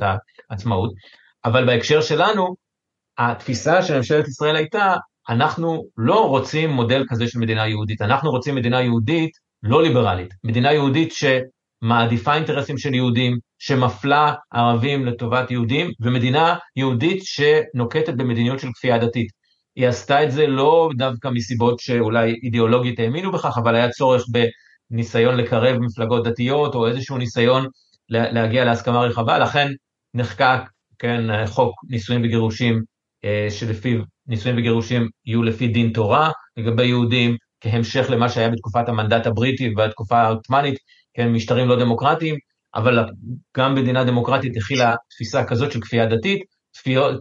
[0.49, 0.91] העצמאות,
[1.45, 2.55] אבל בהקשר שלנו,
[3.17, 4.95] התפיסה של ממשלת ישראל הייתה,
[5.29, 9.31] אנחנו לא רוצים מודל כזה של מדינה יהודית, אנחנו רוצים מדינה יהודית
[9.63, 18.13] לא ליברלית, מדינה יהודית שמעדיפה אינטרסים של יהודים, שמפלה ערבים לטובת יהודים, ומדינה יהודית שנוקטת
[18.13, 19.27] במדיניות של כפייה דתית.
[19.75, 24.23] היא עשתה את זה לא דווקא מסיבות שאולי אידיאולוגית האמינו בכך, אבל היה צורך
[24.91, 27.65] בניסיון לקרב מפלגות דתיות, או איזשהו ניסיון
[28.09, 29.67] להגיע להסכמה רחבה, לכן
[30.13, 30.61] נחקק,
[30.99, 32.81] כן, חוק נישואים וגירושים,
[33.49, 39.69] שלפיו נישואים וגירושים יהיו לפי דין תורה לגבי יהודים, כהמשך למה שהיה בתקופת המנדט הבריטי
[39.69, 40.75] ובתקופה העות'מאנית,
[41.13, 42.35] כן, משטרים לא דמוקרטיים,
[42.75, 43.05] אבל
[43.57, 46.43] גם מדינה דמוקרטית הכילה תפיסה כזאת של כפייה דתית,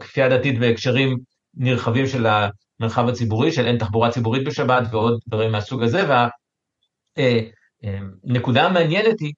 [0.01, 1.19] כפייה דתית בהקשרים
[1.55, 6.03] נרחבים של המרחב הציבורי, של אין תחבורה ציבורית בשבת ועוד דברים מהסוג הזה,
[7.17, 9.33] והנקודה אה, אה, המעניינת היא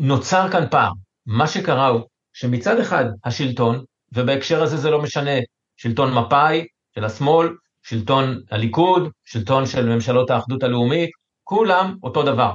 [0.00, 0.90] שנוצר כאן פער.
[1.26, 2.00] מה שקרה הוא
[2.32, 5.38] שמצד אחד השלטון, ובהקשר הזה זה לא משנה,
[5.76, 7.48] שלטון מפא"י של השמאל,
[7.82, 11.10] שלטון הליכוד, שלטון של ממשלות האחדות הלאומית,
[11.44, 12.52] כולם אותו דבר.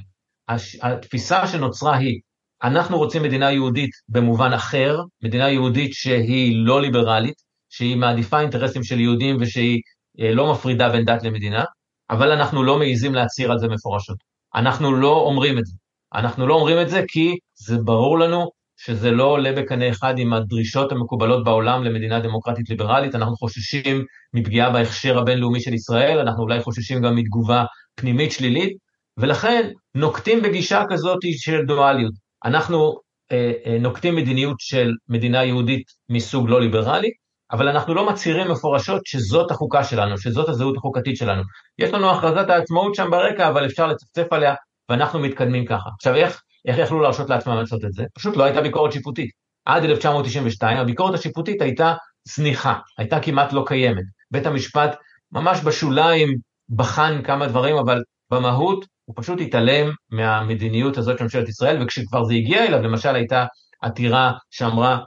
[0.81, 2.19] התפיסה שנוצרה היא,
[2.63, 7.35] אנחנו רוצים מדינה יהודית במובן אחר, מדינה יהודית שהיא לא ליברלית,
[7.69, 9.81] שהיא מעדיפה אינטרסים של יהודים ושהיא
[10.19, 11.63] אה, לא מפרידה בין דת למדינה,
[12.09, 14.17] אבל אנחנו לא מעיזים להצהיר על זה מפורשות.
[14.55, 15.75] אנחנו לא אומרים את זה.
[16.13, 18.49] אנחנו לא אומרים את זה כי זה ברור לנו
[18.81, 24.69] שזה לא עולה בקנה אחד עם הדרישות המקובלות בעולם למדינה דמוקרטית ליברלית, אנחנו חוששים מפגיעה
[24.69, 27.63] בהכשר הבינלאומי של ישראל, אנחנו אולי חוששים גם מתגובה
[27.95, 28.77] פנימית שלילית,
[29.17, 32.13] ולכן נוקטים בגישה כזאת של דואליות.
[32.45, 32.93] אנחנו
[33.31, 37.09] אה, אה, נוקטים מדיניות של מדינה יהודית מסוג לא ליברלי,
[37.51, 41.43] אבל אנחנו לא מצהירים מפורשות שזאת החוקה שלנו, שזאת הזהות החוקתית שלנו.
[41.79, 44.53] יש לנו הכרזת העצמאות שם ברקע, אבל אפשר לצפצף עליה,
[44.89, 45.89] ואנחנו מתקדמים ככה.
[45.95, 48.05] עכשיו, איך, איך יכלו להרשות לעצמם לעשות את זה?
[48.13, 49.31] פשוט לא הייתה ביקורת שיפוטית.
[49.65, 51.93] עד 1992 הביקורת השיפוטית הייתה
[52.23, 54.03] זניחה, הייתה כמעט לא קיימת.
[54.31, 54.95] בית המשפט
[55.31, 56.37] ממש בשוליים
[56.69, 62.33] בחן כמה דברים, אבל במהות הוא פשוט התעלם מהמדיניות הזאת של ממשלת ישראל, וכשכבר זה
[62.33, 63.45] הגיע אליו, למשל הייתה
[63.81, 64.99] עתירה שאמרה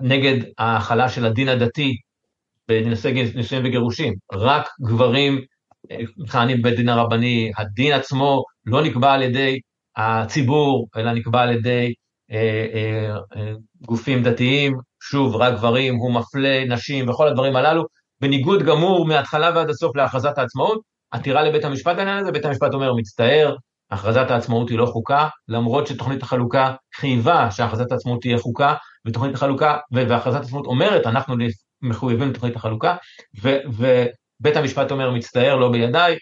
[0.00, 1.96] נגד ההכלה של הדין הדתי
[2.68, 5.40] בנושא נישואים וגירושים, רק גברים
[5.90, 9.60] אה, מכהנים בבית דין הרבני, הדין עצמו לא נקבע על ידי
[9.96, 11.94] הציבור, אלא נקבע על ידי
[12.32, 13.52] אה, אה, אה,
[13.86, 14.72] גופים דתיים,
[15.02, 17.84] שוב, רק גברים, הוא מפלה נשים וכל הדברים הללו,
[18.20, 22.94] בניגוד גמור מההתחלה ועד הסוף להכרזת העצמאות, עתירה לבית המשפט בעניין הזה, בית המשפט אומר,
[22.94, 23.56] מצטער,
[23.90, 28.74] הכרזת העצמאות היא לא חוקה, למרות שתוכנית החלוקה חייבה שהכרזת העצמאות תהיה חוקה,
[29.06, 31.34] ותוכנית החלוקה, והכרזת העצמאות אומרת, אנחנו
[31.82, 32.96] מחויבים לתוכנית החלוקה,
[33.42, 36.16] ובית המשפט אומר, מצטער, לא בידיי,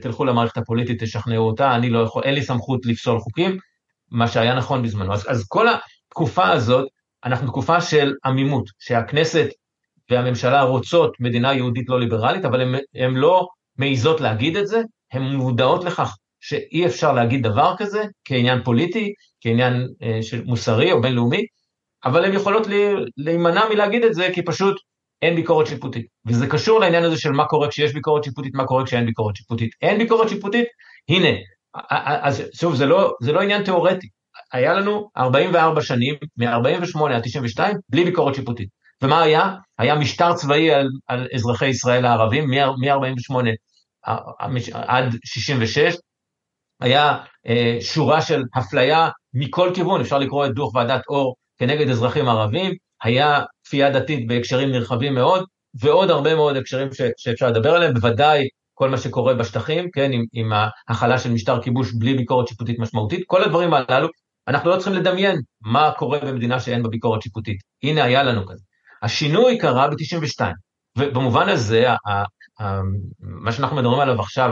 [0.00, 3.56] תלכו למערכת הפוליטית, תשכנעו אותה, אני לא יכול, אין לי סמכות לפסול חוקים,
[4.10, 5.12] מה שהיה נכון בזמנו.
[5.12, 6.88] אז, אז כל התקופה הזאת,
[7.24, 9.48] אנחנו תקופה של עמימות, שהכנסת
[10.10, 13.46] והממשלה רוצות מדינה יהודית לא ליברלית, אבל הן לא
[13.78, 19.88] מעיזות להגיד את זה, הן מודעות לכך שאי אפשר להגיד דבר כזה כעניין פוליטי, כעניין
[20.02, 21.44] אה, מוסרי או בינלאומי,
[22.04, 22.66] אבל הן יכולות
[23.16, 24.76] להימנע מלהגיד את זה כי פשוט
[25.24, 26.06] אין ביקורת שיפוטית.
[26.26, 29.70] וזה קשור לעניין הזה של מה קורה כשיש ביקורת שיפוטית, מה קורה כשאין ביקורת שיפוטית.
[29.82, 30.64] אין ביקורת שיפוטית,
[31.08, 31.28] הנה,
[32.22, 34.08] אז שוב, זה לא, זה לא עניין תיאורטי.
[34.52, 38.68] היה לנו 44 שנים, מ-48 עד 92, בלי ביקורת שיפוטית.
[39.02, 39.54] ומה היה?
[39.78, 43.34] היה משטר צבאי על, על אזרחי ישראל הערבים, מ-48
[44.72, 45.94] עד 66,
[46.80, 52.28] היה אה, שורה של אפליה מכל כיוון, אפשר לקרוא את דוח ועדת אור כנגד אזרחים
[52.28, 55.44] ערבים, היה כפייה דתית בהקשרים נרחבים מאוד,
[55.80, 60.24] ועוד הרבה מאוד הקשרים ש, שאפשר לדבר עליהם, בוודאי כל מה שקורה בשטחים, כן, עם,
[60.32, 60.52] עם
[60.88, 64.08] ההכלה של משטר כיבוש בלי ביקורת שיפוטית משמעותית, כל הדברים הללו,
[64.48, 67.56] אנחנו לא צריכים לדמיין מה קורה במדינה שאין בה ביקורת שיפוטית.
[67.82, 68.62] הנה היה לנו כזה.
[69.02, 70.44] השינוי קרה ב-92,
[70.98, 72.24] ובמובן הזה, ה, ה,
[72.60, 72.80] ה,
[73.20, 74.50] מה שאנחנו מדברים עליו עכשיו,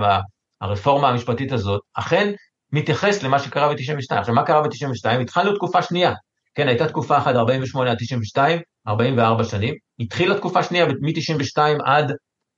[0.60, 2.32] הרפורמה המשפטית הזאת, אכן
[2.72, 4.18] מתייחס למה שקרה ב-92.
[4.18, 5.20] עכשיו, מה קרה ב-92?
[5.20, 6.12] התחלנו תקופה שנייה.
[6.54, 9.74] כן, הייתה תקופה אחת, 48 עד 92, 44 שנים.
[9.98, 12.12] התחילה תקופה שנייה מ-92 עד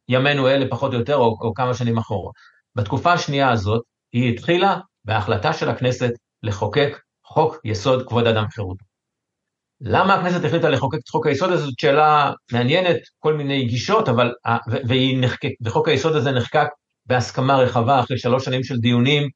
[0.09, 2.33] ימינו אלה, פחות או יותר, או, או כמה שנים אחורה.
[2.74, 6.11] בתקופה השנייה הזאת, היא התחילה בהחלטה של הכנסת
[6.42, 8.85] לחוקק חוק יסוד כבוד אדם וחירותו.
[9.80, 11.64] למה הכנסת החליטה לחוקק את חוק היסוד הזה?
[11.64, 14.33] זאת שאלה מעניינת, כל מיני גישות, אבל,
[14.88, 16.66] והיא נחקק, וחוק היסוד הזה נחקק
[17.07, 19.28] בהסכמה רחבה אחרי שלוש שנים של דיונים.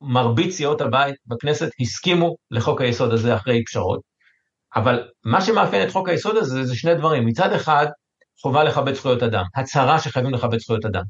[0.00, 4.00] מרבית סיעות הבית בכנסת הסכימו לחוק היסוד הזה אחרי פשרות,
[4.76, 7.26] אבל מה שמאפיין את חוק היסוד הזה זה שני דברים.
[7.26, 7.86] מצד אחד,
[8.42, 11.02] חובה לכבד זכויות אדם, הצהרה שחייבים לכבד זכויות אדם.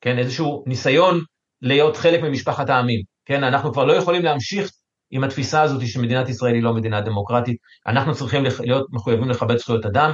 [0.00, 1.20] כן, איזשהו ניסיון
[1.62, 3.00] להיות חלק ממשפחת העמים.
[3.24, 4.70] כן, אנחנו כבר לא יכולים להמשיך
[5.10, 9.86] עם התפיסה הזאת שמדינת ישראל היא לא מדינה דמוקרטית, אנחנו צריכים להיות מחויבים לכבד זכויות
[9.86, 10.10] אדם,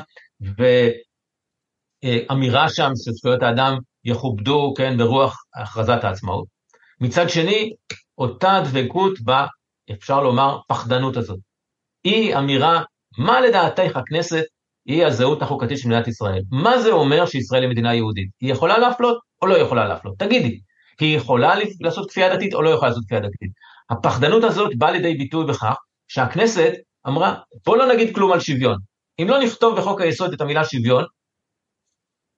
[2.04, 6.59] ואמירה שם שזכויות האדם יכובדו, כן, ברוח הכרזת העצמאות.
[7.00, 7.72] מצד שני,
[8.18, 9.18] אותה דבקות
[9.92, 11.38] אפשר לומר, פחדנות הזאת.
[12.04, 12.82] היא אמירה,
[13.18, 14.44] מה לדעתך הכנסת
[14.86, 16.42] היא הזהות החוקתית של מדינת ישראל?
[16.50, 18.28] מה זה אומר שישראל היא מדינה יהודית?
[18.40, 20.18] היא יכולה להפלות או לא יכולה להפלות?
[20.18, 20.60] תגידי,
[21.00, 23.50] היא יכולה לעשות כפייה דתית או לא יכולה לעשות כפייה דתית?
[23.90, 25.76] הפחדנות הזאת באה לידי ביטוי בכך
[26.08, 26.72] שהכנסת
[27.08, 27.34] אמרה,
[27.66, 28.78] בוא לא נגיד כלום על שוויון.
[29.22, 31.04] אם לא נכתוב בחוק היסוד את המילה שוויון,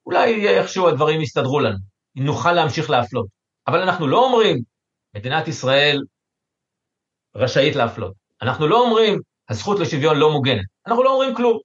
[0.06, 1.78] אולי איכשהו הדברים יסתדרו לנו,
[2.16, 3.41] נוכל להמשיך להפלות.
[3.66, 4.58] אבל אנחנו לא אומרים,
[5.16, 6.02] מדינת ישראל
[7.36, 8.12] רשאית להפלות.
[8.42, 10.64] אנחנו לא אומרים, הזכות לשוויון לא מוגנת.
[10.86, 11.58] אנחנו לא אומרים כלום.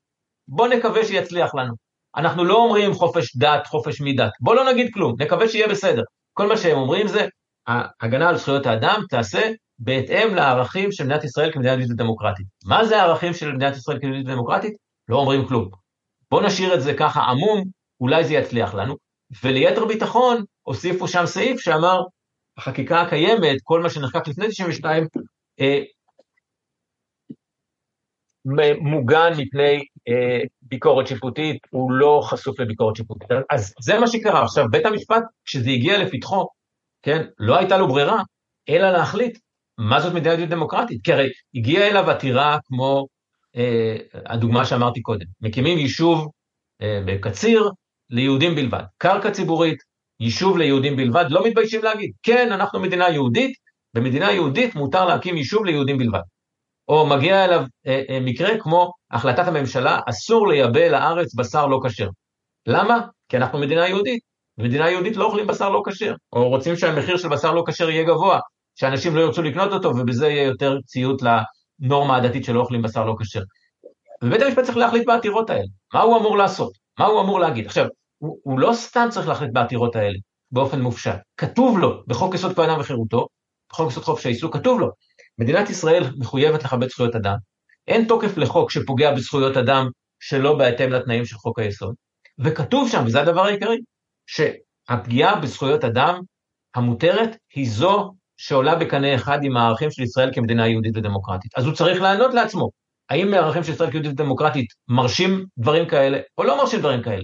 [0.48, 1.74] בוא נקווה שיצליח לנו.
[2.16, 4.32] אנחנו לא אומרים חופש דת, חופש מדת.
[4.40, 6.04] בוא לא נגיד כלום, נקווה שיהיה בסדר.
[6.34, 7.28] כל מה שהם אומרים זה,
[7.70, 12.46] שההגנה על זכויות האדם תעשה בהתאם לערכים של מדינת ישראל כמדינה יהודית ודמוקרטית.
[12.66, 14.74] מה זה הערכים של מדינת ישראל כמדינה יהודית ודמוקרטית?
[15.10, 15.70] לא אומרים כלום.
[16.32, 17.64] בואו נשאיר את זה ככה עמום,
[18.02, 18.96] אולי זה יצליח לנו.
[19.44, 22.02] וליתר ביטחון, הוסיפו שם סעיף שאמר,
[22.58, 25.08] החקיקה הקיימת, כל מה שנחקק לפני 92,
[25.60, 25.82] אה,
[28.82, 33.28] מוגן מפני אה, ביקורת שיפוטית, הוא לא חשוף לביקורת שיפוטית.
[33.50, 34.44] אז זה מה שקרה.
[34.44, 36.48] עכשיו, בית המשפט, כשזה הגיע לפתחו,
[37.02, 38.22] כן, לא הייתה לו ברירה,
[38.70, 39.38] אלא להחליט
[39.78, 41.02] מה זאת מדינה דמוקרטית.
[41.04, 43.08] כי הרי הגיעה אליו עתירה כמו
[43.56, 45.26] אה, הדוגמה שאמרתי קודם.
[45.42, 46.28] מקימים יישוב
[46.82, 47.70] אה, בקציר
[48.10, 48.84] ליהודים בלבד.
[48.98, 49.78] קרקע ציבורית,
[50.20, 53.56] יישוב ליהודים בלבד, לא מתביישים להגיד, כן, אנחנו מדינה יהודית,
[53.94, 56.22] במדינה יהודית מותר להקים יישוב ליהודים בלבד.
[56.88, 62.08] או מגיע אליו אה, אה, מקרה כמו החלטת הממשלה, אסור לייבא לארץ בשר לא כשר.
[62.68, 63.02] למה?
[63.30, 64.28] כי אנחנו מדינה יהודית.
[64.58, 68.04] במדינה יהודית לא אוכלים בשר לא כשר, או רוצים שהמחיר של בשר לא כשר יהיה
[68.04, 68.40] גבוה,
[68.76, 73.16] שאנשים לא ירצו לקנות אותו, ובזה יהיה יותר ציות לנורמה הדתית שלא אוכלים בשר לא
[73.20, 73.42] כשר.
[74.24, 77.66] ובית המשפט צריך להחליט בעתירות האלה, מה הוא אמור לעשות, מה הוא אמור להגיד.
[77.66, 77.86] עכשיו,
[78.18, 80.18] הוא, הוא לא סתם צריך להחליט בעתירות האלה
[80.52, 83.28] באופן מופשט, כתוב לו בחוק יסוד כבוד אדם וחירותו,
[83.72, 84.90] בחוק יסוד חופש העיסוק, כתוב לו,
[85.38, 87.36] מדינת ישראל מחויבת לכבד זכויות אדם,
[87.88, 89.88] אין תוקף לחוק שפוגע בזכויות אדם
[90.20, 91.96] שלא בהתאם לתנאים של חוק היסוד,
[92.40, 93.78] וכתוב שם, וזה הדבר העיקרי,
[94.28, 96.20] שהפגיעה בזכויות אדם
[96.76, 101.52] המותרת היא זו שעולה בקנה אחד עם הערכים של ישראל כמדינה יהודית ודמוקרטית.
[101.58, 102.70] אז הוא צריך לענות לעצמו,
[103.10, 107.24] האם הערכים של ישראל כיהודית ודמוקרטית מרשים דברים כאלה, או לא מרשים דברים כאלה.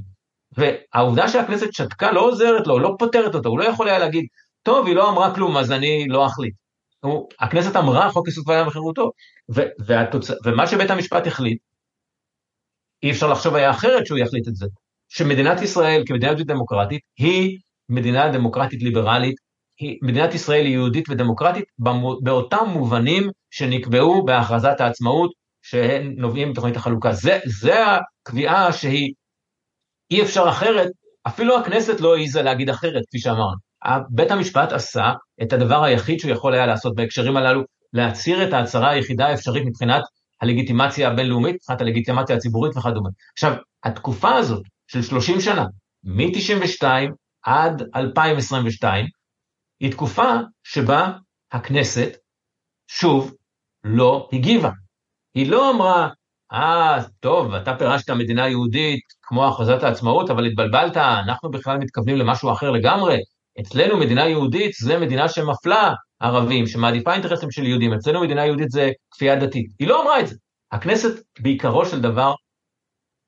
[0.58, 4.26] והעובדה שהכנסת שתקה לא עוזרת לו, לא פותרת אותו, הוא לא יכול היה להגיד,
[4.63, 6.54] טוב, היא לא אמרה כלום, אז אני לא אחליט.
[7.00, 9.12] הוא, הכנסת אמרה חוק יסוד כבוד וחירותו,
[9.86, 10.32] והתוצ...
[10.46, 11.58] ומה שבית המשפט החליט,
[13.04, 14.65] אי אפשר לחשוב היה אחרת שהוא יחליט את זה,
[15.10, 19.36] שמדינת ישראל כמדינה יהודית דמוקרטית היא מדינה דמוקרטית ליברלית,
[19.80, 21.65] היא, מדינת ישראל היא יהודית ודמוקרטית
[22.24, 25.32] באותם מובנים שנקבעו בהכרזת העצמאות
[25.63, 27.12] שהם נובעים מתוכנית החלוקה.
[27.12, 29.13] זה, זה הקביעה שהיא
[30.12, 30.88] אי אפשר אחרת,
[31.28, 33.58] אפילו הכנסת לא העיזה להגיד אחרת, כפי שאמרנו.
[34.10, 35.12] בית המשפט עשה
[35.43, 37.62] את הדבר היחיד שהוא יכול היה לעשות בהקשרים הללו,
[37.93, 40.02] להצהיר את ההצהרה היחידה האפשרית מבחינת
[40.41, 43.10] הלגיטימציה הבינלאומית, מבחינת הלגיטימציה הציבורית וכדומה.
[43.34, 45.65] עכשיו, התקופה הזאת של 30 שנה,
[46.04, 46.86] מ-92
[47.43, 49.06] עד 2022,
[49.80, 50.32] היא תקופה
[50.63, 51.12] שבה
[51.52, 52.10] הכנסת,
[52.88, 53.34] שוב,
[53.84, 54.69] לא הגיבה.
[55.36, 56.10] היא לא אמרה,
[56.54, 62.52] אה, טוב, אתה פירשת מדינה יהודית כמו הכרזת העצמאות, אבל התבלבלת, אנחנו בכלל מתכוונים למשהו
[62.52, 63.17] אחר לגמרי.
[63.62, 68.91] אצלנו מדינה יהודית זה מדינה שמפלה ערבים, שמעדיפה אינטרסים של יהודים, אצלנו מדינה יהודית זה
[69.12, 69.65] כפייה דתית.
[69.80, 70.36] היא לא אמרה את זה.
[70.72, 72.34] הכנסת בעיקרו של דבר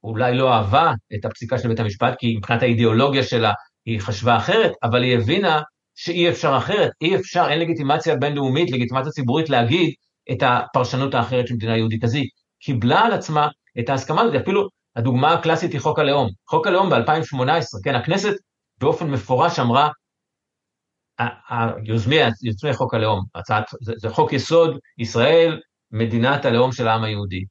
[0.03, 3.53] אולי לא אהבה את הפסיקה של בית המשפט, כי מבחינת האידיאולוגיה שלה
[3.85, 5.61] היא חשבה אחרת, אבל היא הבינה
[5.95, 9.93] שאי אפשר אחרת, אי אפשר, אין לגיטימציה בינלאומית, לגיטימציה ציבורית להגיד
[10.31, 12.03] את הפרשנות האחרת של מדינה יהודית.
[12.03, 13.47] אז היא קיבלה על עצמה
[13.79, 16.29] את ההסכמה הזאת, אפילו הדוגמה הקלאסית היא חוק הלאום.
[16.49, 18.33] חוק הלאום ב-2018, כן, הכנסת
[18.79, 19.89] באופן מפורש אמרה,
[21.49, 25.59] היוזמי, יוזמי חוק הלאום, הצעת, זה, זה חוק יסוד ישראל,
[25.91, 27.43] מדינת הלאום של העם היהודי.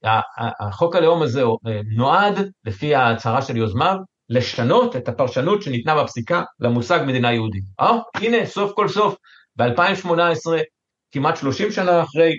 [0.61, 3.97] החוק הלאום הזה אה, נועד, לפי ההצהרה של יוזמיו,
[4.29, 7.65] לשנות את הפרשנות שניתנה בפסיקה למושג מדינה יהודית.
[7.81, 9.17] אה, הנה, סוף כל סוף,
[9.57, 10.11] ב-2018,
[11.13, 12.33] כמעט 30 שנה אחרי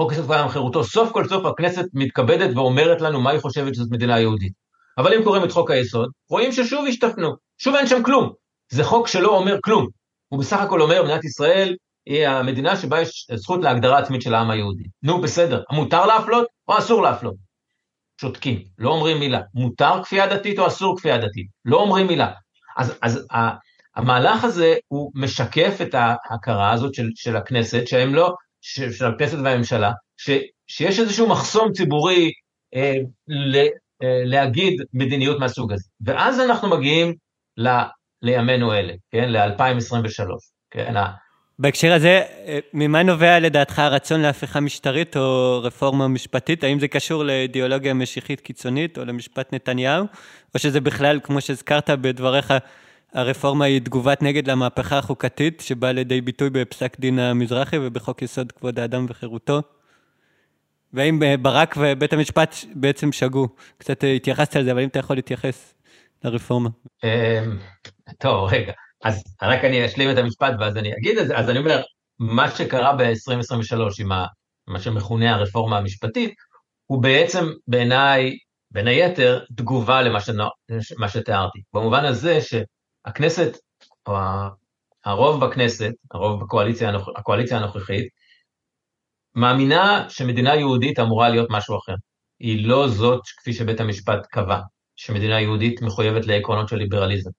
[0.00, 3.88] חוק יסוד כבוד וחירותו, סוף כל סוף הכנסת מתכבדת ואומרת לנו מה היא חושבת שזאת
[3.90, 4.52] מדינה יהודית.
[4.98, 8.32] אבל אם קוראים את חוק היסוד, רואים ששוב השתפנו, שוב אין שם כלום.
[8.72, 9.86] זה חוק שלא אומר כלום.
[10.28, 14.50] הוא בסך הכל אומר, מדינת ישראל היא המדינה שבה יש זכות להגדרה עצמית של העם
[14.50, 14.84] היהודי.
[15.02, 17.34] נו, בסדר, מותר להפלות או אסור להפלות?
[18.20, 19.40] שותקים, לא אומרים מילה.
[19.54, 21.46] מותר כפייה דתית או אסור כפייה דתית?
[21.64, 22.30] לא אומרים מילה.
[22.76, 23.26] אז, אז
[23.96, 29.38] המהלך הזה הוא משקף את ההכרה הזאת של, של הכנסת, שהם לא, של, של הכנסת
[29.44, 30.30] והממשלה, ש,
[30.66, 32.32] שיש איזשהו מחסום ציבורי
[32.74, 32.94] אה,
[33.28, 33.56] ל,
[34.02, 35.84] אה, להגיד מדיניות מהסוג הזה.
[36.00, 37.14] ואז אנחנו מגיעים
[37.56, 37.68] ל,
[38.22, 40.26] לימינו אלה, כן, ל-2023,
[40.70, 40.94] כן,
[41.58, 46.64] בהקשר הזה, אה, ממה נובע לדעתך הרצון להפיכה משטרית או רפורמה משפטית?
[46.64, 50.04] האם זה קשור לאידיאולוגיה משיחית קיצונית או למשפט נתניהו?
[50.54, 52.54] או שזה בכלל, כמו שהזכרת בדבריך,
[53.12, 58.78] הרפורמה היא תגובת נגד למהפכה החוקתית שבאה לידי ביטוי בפסק דין המזרחי ובחוק יסוד כבוד
[58.78, 59.62] האדם וחירותו?
[60.92, 63.48] והאם אה, ברק ובית המשפט בעצם שגו?
[63.78, 65.74] קצת אה, התייחסת על זה, אבל אם אתה יכול להתייחס
[66.24, 66.68] לרפורמה.
[67.04, 67.58] אמ,
[68.18, 68.72] טוב, רגע.
[69.04, 71.38] אז רק אני אשלים את המשפט ואז אני אגיד את זה.
[71.38, 71.82] אז אני אומר,
[72.18, 74.08] מה שקרה ב-2023 עם
[74.68, 76.34] מה שמכונה הרפורמה המשפטית,
[76.86, 78.36] הוא בעצם בעיניי,
[78.70, 80.30] בין היתר, תגובה למה ש...
[81.08, 81.58] שתיארתי.
[81.74, 82.38] במובן הזה
[83.06, 83.56] שהכנסת,
[84.06, 84.16] או
[85.04, 88.08] הרוב בכנסת, הרוב בקואליציה הקואליציה הנוכחית,
[89.34, 91.94] מאמינה שמדינה יהודית אמורה להיות משהו אחר.
[92.38, 94.60] היא לא זאת, כפי שבית המשפט קבע,
[94.96, 97.30] שמדינה יהודית מחויבת לעקרונות של ליברליזם.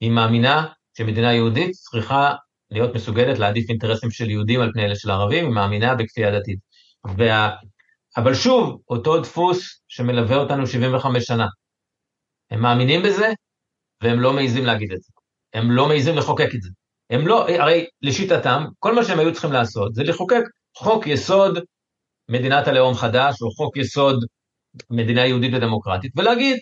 [0.00, 0.66] היא מאמינה
[0.98, 2.34] שמדינה יהודית צריכה
[2.70, 6.58] להיות מסוגלת להעדיף אינטרסים של יהודים על פני אלה של ערבים, היא מאמינה בכפייה דתית.
[7.16, 7.50] וה...
[8.16, 11.46] אבל שוב, אותו דפוס שמלווה אותנו 75 שנה.
[12.50, 13.32] הם מאמינים בזה,
[14.02, 15.12] והם לא מעיזים להגיד את זה.
[15.54, 16.68] הם לא מעיזים לחוקק את זה.
[17.10, 20.42] הם לא, הרי לשיטתם, כל מה שהם היו צריכים לעשות זה לחוקק
[20.76, 21.58] חוק יסוד
[22.30, 24.24] מדינת הלאום חדש, או חוק יסוד
[24.90, 26.56] מדינה יהודית ודמוקרטית, ולהגיד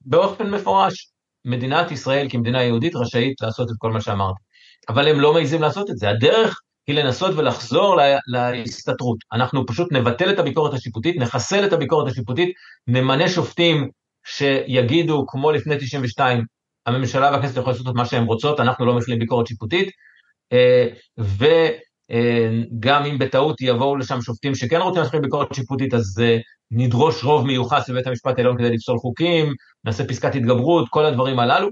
[0.00, 1.10] באופן מפורש,
[1.44, 4.40] מדינת ישראל כמדינה יהודית רשאית לעשות את כל מה שאמרתי.
[4.88, 6.08] אבל הם לא מעיזים לעשות את זה.
[6.08, 9.18] הדרך היא לנסות ולחזור לה, להסתתרות.
[9.32, 12.48] אנחנו פשוט נבטל את הביקורת השיפוטית, נחסל את הביקורת השיפוטית,
[12.86, 13.88] נמנה שופטים
[14.24, 16.44] שיגידו, כמו לפני 92,
[16.86, 19.90] הממשלה והכנסת יכולות לעשות מה שהן רוצות, אנחנו לא מכילים ביקורת שיפוטית,
[20.52, 20.86] אה,
[21.18, 26.38] וגם אם בטעות יבואו לשם שופטים שכן רוצים להכיל ביקורת שיפוטית, אז אה,
[26.70, 29.54] נדרוש רוב מיוחס בבית המשפט העליון כדי לפסול חוקים,
[29.84, 31.68] נעשה פסקת התגברות, כל הדברים הללו.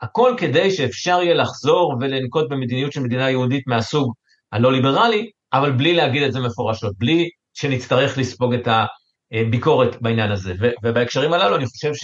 [0.00, 4.12] הכל כדי שאפשר יהיה לחזור ולנקוט במדיניות של מדינה יהודית מהסוג
[4.52, 8.68] הלא ליברלי, אבל בלי להגיד את זה מפורשות, בלי שנצטרך לספוג את
[9.32, 10.54] הביקורת בעניין הזה.
[10.84, 11.94] ובהקשרים הללו אני חושב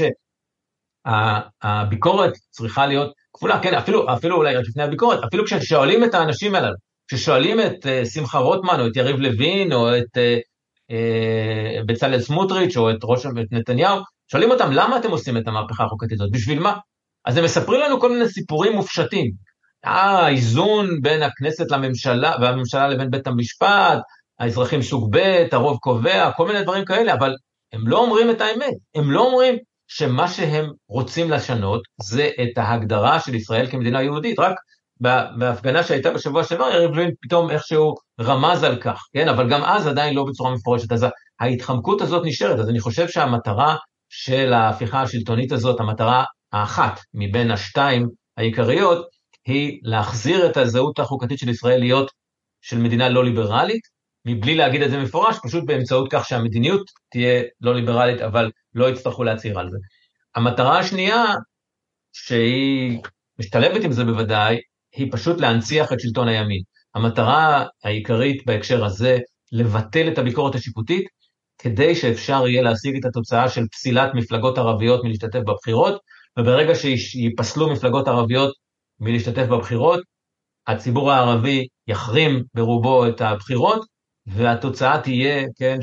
[1.08, 6.54] שהביקורת צריכה להיות כפולה, כן, אפילו, אפילו אולי רק לפני הביקורת, אפילו כששואלים את האנשים
[6.54, 6.74] הללו,
[7.08, 10.40] כששואלים את uh, שמחה רוטמן או את יריב לוין או את uh,
[10.90, 13.98] uh, בצלאל סמוטריץ' או את ראש את נתניהו,
[14.30, 16.76] שואלים אותם למה אתם עושים את המהפכה החוקתית הזאת, בשביל מה?
[17.24, 19.30] אז הם מספרים לנו כל מיני סיפורים מופשטים.
[19.84, 23.98] אה, האיזון בין הכנסת לממשלה, והממשלה לבין בית המשפט,
[24.38, 27.34] האזרחים סוג ב', הרוב קובע, כל מיני דברים כאלה, אבל
[27.72, 29.56] הם לא אומרים את האמת, הם לא אומרים
[29.88, 34.54] שמה שהם רוצים לשנות זה את ההגדרה של ישראל כמדינה יהודית, רק
[35.38, 39.28] בהפגנה שהייתה בשבוע שעבר, יריב לוין פתאום איכשהו רמז על כך, כן?
[39.28, 40.92] אבל גם אז עדיין לא בצורה מפורשת.
[40.92, 41.06] אז
[41.40, 43.76] ההתחמקות הזאת נשארת, אז אני חושב שהמטרה
[44.08, 49.06] של ההפיכה השלטונית הזאת, המטרה האחת מבין השתיים העיקריות,
[49.46, 52.10] היא להחזיר את הזהות החוקתית של ישראל להיות
[52.62, 53.80] של מדינה לא ליברלית,
[54.26, 59.24] מבלי להגיד את זה מפורש, פשוט באמצעות כך שהמדיניות תהיה לא ליברלית, אבל לא יצטרכו
[59.24, 59.76] להצהיר על זה.
[60.34, 61.24] המטרה השנייה,
[62.12, 62.98] שהיא
[63.38, 64.56] משתלבת עם זה בוודאי,
[64.96, 66.62] היא פשוט להנציח את שלטון הימין.
[66.94, 69.18] המטרה העיקרית בהקשר הזה,
[69.52, 71.06] לבטל את הביקורת השיפוטית,
[71.58, 76.00] כדי שאפשר יהיה להשיג את התוצאה של פסילת מפלגות ערביות מלהשתתף בבחירות,
[76.38, 78.54] וברגע שיפסלו מפלגות ערביות
[79.00, 80.00] מלהשתתף בבחירות,
[80.66, 83.86] הציבור הערבי יחרים ברובו את הבחירות,
[84.26, 85.78] והתוצאה תהיה, כן,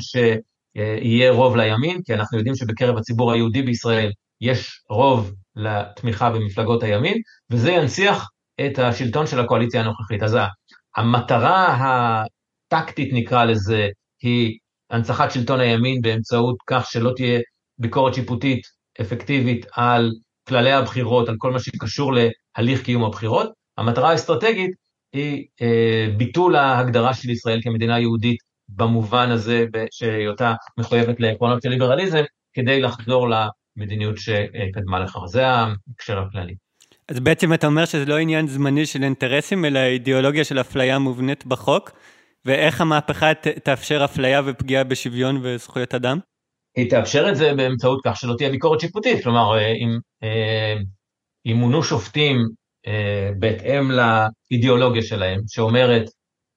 [0.76, 4.10] שיהיה רוב לימין, כי אנחנו יודעים שבקרב הציבור היהודי בישראל
[4.40, 7.18] יש רוב לתמיכה במפלגות הימין,
[7.50, 8.28] וזה ינציח
[8.66, 10.22] את השלטון של הקואליציה הנוכחית.
[10.22, 10.38] אז
[10.96, 13.88] המטרה הטקטית, נקרא לזה,
[14.22, 14.58] היא
[14.90, 17.40] הנצחת שלטון הימין באמצעות כך שלא תהיה
[17.78, 18.60] ביקורת שיפוטית
[19.00, 20.12] אפקטיבית על
[20.48, 23.50] כללי הבחירות, על כל מה שקשור להליך קיום הבחירות.
[23.78, 24.70] המטרה האסטרטגית
[25.12, 32.22] היא אה, ביטול ההגדרה של ישראל כמדינה יהודית במובן הזה שהיותה מחויבת לעקרונות של ליברליזם,
[32.54, 35.20] כדי לחזור למדיניות שקדמה לכך.
[35.26, 36.54] זה ההקשר הכללי.
[37.08, 41.46] אז בעצם אתה אומר שזה לא עניין זמני של אינטרסים, אלא אידיאולוגיה של אפליה מובנית
[41.46, 41.90] בחוק,
[42.44, 46.18] ואיך המהפכה ת, תאפשר אפליה ופגיעה בשוויון וזכויות אדם?
[46.76, 50.74] היא תאפשר את זה באמצעות כך שלא תהיה ביקורת שיפוטית, כלומר, אה, אם אה,
[51.44, 52.36] ימונו שופטים
[52.86, 56.02] אה, בהתאם לאידיאולוגיה שלהם, שאומרת,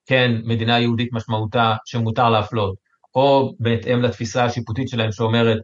[0.10, 2.76] כן, מדינה יהודית משמעותה שמותר להפלות,
[3.16, 5.58] או בהתאם לתפיסה השיפוטית שלהם שאומרת,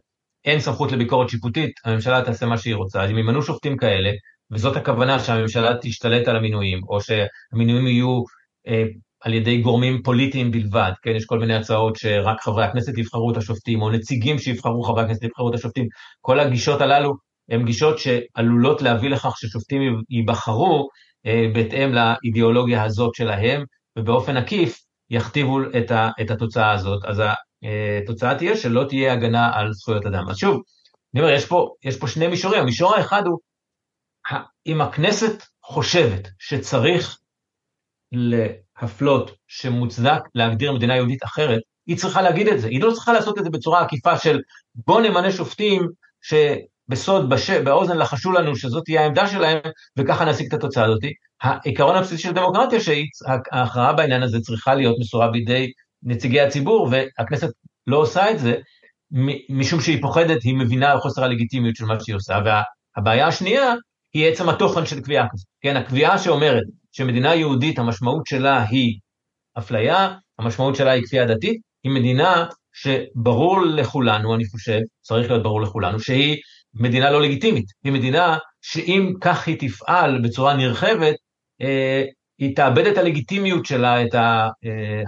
[0.44, 3.02] אין סמכות לביקורת שיפוטית, הממשלה תעשה מה שהיא רוצה.
[3.02, 4.10] אז אם ימנו שופטים כאלה,
[4.50, 8.22] וזאת הכוונה שהממשלה תשתלט על המינויים, או שהמינויים יהיו
[8.68, 8.84] אה,
[9.20, 13.36] על ידי גורמים פוליטיים בלבד, כן, יש כל מיני הצעות שרק חברי הכנסת יבחרו את
[13.36, 15.86] השופטים, או נציגים שיבחרו חברי הכנסת יבחרו את השופטים,
[16.20, 17.14] כל הגישות הללו
[17.50, 20.88] הן גישות שעלולות להביא לכך ששופטים ייבחרו
[21.26, 23.64] אה, בהתאם לאידיאולוגיה הזאת שלהם,
[23.98, 27.04] ובאופן עקיף יכתיבו את, ה, את התוצאה הזאת.
[27.04, 27.22] אז
[28.02, 30.28] התוצאה תהיה שלא תהיה הגנה על זכויות אדם.
[30.28, 30.62] אז שוב,
[31.14, 32.60] אני אומר, יש פה, יש פה שני מישורים.
[32.60, 33.38] המישור האחד הוא,
[34.66, 37.18] אם הכנסת חושבת שצריך
[38.12, 42.68] להפלות, שמוצדק להגדיר מדינה יהודית אחרת, היא צריכה להגיד את זה.
[42.68, 44.40] היא לא צריכה לעשות את זה בצורה עקיפה של
[44.74, 45.88] בוא נמנה שופטים
[46.88, 47.50] שבסוד, בש...
[47.50, 49.58] באוזן לחשו לנו שזאת תהיה העמדה שלהם,
[49.98, 51.00] וככה נשיג את התוצאה הזאת.
[51.42, 55.72] העיקרון הבסיסי של דמוקרטיה, שההכרעה בעניין הזה צריכה להיות מסורה בידי
[56.02, 57.48] נציגי הציבור, והכנסת
[57.86, 58.54] לא עושה את זה,
[59.48, 62.38] משום שהיא פוחדת, היא מבינה על חוסר הלגיטימיות של מה שהיא עושה.
[62.44, 63.74] והבעיה השנייה,
[64.14, 65.46] היא עצם התוכן של קביעה כזאת.
[65.60, 66.62] כן, הקביעה שאומרת
[66.92, 68.98] שמדינה יהודית, המשמעות שלה היא
[69.58, 75.62] אפליה, המשמעות שלה היא כפייה דתית, היא מדינה שברור לכולנו, אני חושב, צריך להיות ברור
[75.62, 76.36] לכולנו, שהיא
[76.80, 77.66] מדינה לא לגיטימית.
[77.84, 81.14] היא מדינה שאם כך היא תפעל בצורה נרחבת,
[81.60, 82.04] אה,
[82.38, 84.14] היא תאבד את הלגיטימיות שלה, את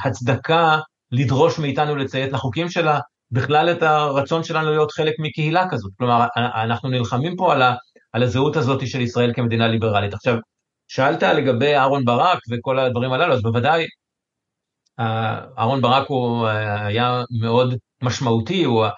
[0.05, 0.79] ההצדקה
[1.13, 3.01] לדרוש מאיתנו לציית לחוקים שלה,
[3.31, 5.93] בכלל את הרצון שלנו להיות חלק מקהילה כזאת.
[5.99, 7.75] כלומר, אנחנו נלחמים פה על, ה,
[8.13, 10.15] על הזהות הזאת של ישראל כמדינה ליברלית.
[10.15, 10.37] עכשיו,
[10.89, 13.87] שאלת לגבי אהרון ברק וכל הדברים הללו, אז בוודאי
[15.59, 18.91] אהרון ברק הוא אה, היה מאוד משמעותי, הוא, אה,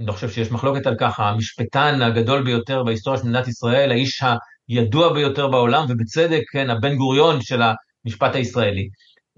[0.00, 4.22] לא חושב שיש מחלוקת על כך, המשפטן הגדול ביותר בהיסטוריה של מדינת ישראל, האיש
[4.68, 7.62] הידוע ביותר בעולם, ובצדק, כן, הבן גוריון של
[8.04, 8.88] המשפט הישראלי.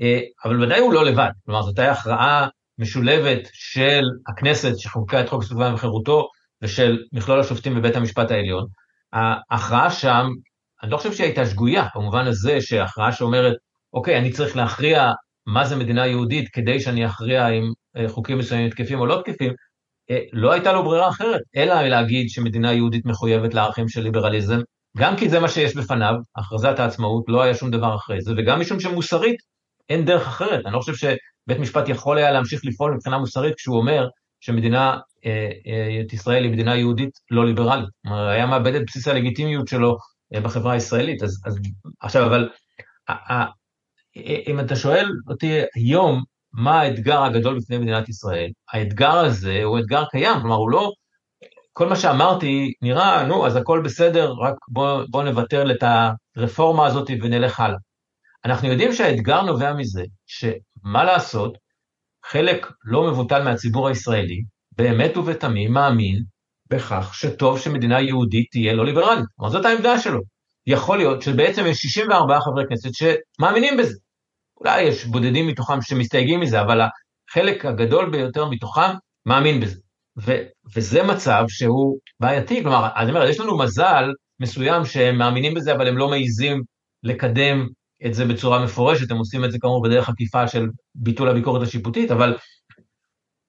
[0.01, 5.28] אה, אבל ודאי הוא לא לבד, כלומר זאת הייתה הכרעה משולבת של הכנסת שחוקקה את
[5.28, 6.28] חוק סביבה וחירותו,
[6.62, 8.66] ושל מכלול השופטים בבית המשפט העליון.
[9.12, 10.26] ההכרעה שם,
[10.82, 13.57] אני לא חושב שהיא הייתה שגויה, במובן הזה שהכרעה שאומרת,
[13.93, 15.12] אוקיי, אני צריך להכריע
[15.47, 17.62] מה זה מדינה יהודית כדי שאני אכריע אם
[17.97, 19.55] אה, חוקים מסוימים תקפים או לא תקפים, אה,
[20.32, 24.61] לא הייתה לו ברירה אחרת, אלא להגיד שמדינה יהודית מחויבת לערכים של ליברליזם,
[24.96, 28.61] גם כי זה מה שיש בפניו, הכרזת העצמאות, לא היה שום דבר אחרי זה, וגם
[28.61, 29.36] משום שמוסרית
[29.88, 30.66] אין דרך אחרת.
[30.66, 34.09] אני לא חושב שבית משפט יכול היה להמשיך לפעול מבחינה מוסרית כשהוא אומר
[34.40, 37.88] שמדינה, אה, את ישראל היא מדינה יהודית לא ליברלית.
[38.02, 39.96] כלומר, היה מאבד את בסיס הלגיטימיות שלו
[40.42, 41.22] בחברה הישראלית.
[41.22, 41.59] אז, אז
[42.00, 42.48] עכשיו, אבל
[44.48, 46.22] אם אתה שואל אותי היום,
[46.55, 50.90] מה האתגר הגדול בפני מדינת ישראל, האתגר הזה הוא אתגר קיים, כלומר הוא לא,
[51.72, 55.84] כל מה שאמרתי נראה, נו, אז הכל בסדר, רק בוא, בוא נבטל את
[56.36, 57.78] הרפורמה הזאת ונלך הלאה.
[58.44, 61.59] אנחנו יודעים שהאתגר נובע מזה, שמה לעשות,
[62.26, 64.42] חלק לא מבוטל מהציבור הישראלי,
[64.72, 66.22] באמת ובתמים מאמין
[66.70, 69.24] בכך שטוב שמדינה יהודית תהיה לא ליברלית.
[69.36, 70.20] כלומר, זאת העמדה שלו.
[70.66, 73.98] יכול להיות שבעצם יש 64 חברי כנסת שמאמינים בזה.
[74.61, 76.80] אולי יש בודדים מתוכם שמסתייגים מזה, אבל
[77.30, 78.90] החלק הגדול ביותר מתוכם
[79.26, 79.80] מאמין בזה.
[80.26, 80.42] ו-
[80.76, 84.05] וזה מצב שהוא בעייתי, כלומר, אני אומר, יש לנו מזל
[84.40, 86.62] מסוים שהם מאמינים בזה, אבל הם לא מעיזים
[87.02, 87.68] לקדם
[88.07, 92.11] את זה בצורה מפורשת, הם עושים את זה כאמור בדרך עקיפה של ביטול הביקורת השיפוטית,
[92.11, 92.36] אבל,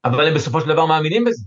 [0.06, 1.44] אבל הם בסופו של דבר מאמינים בזה.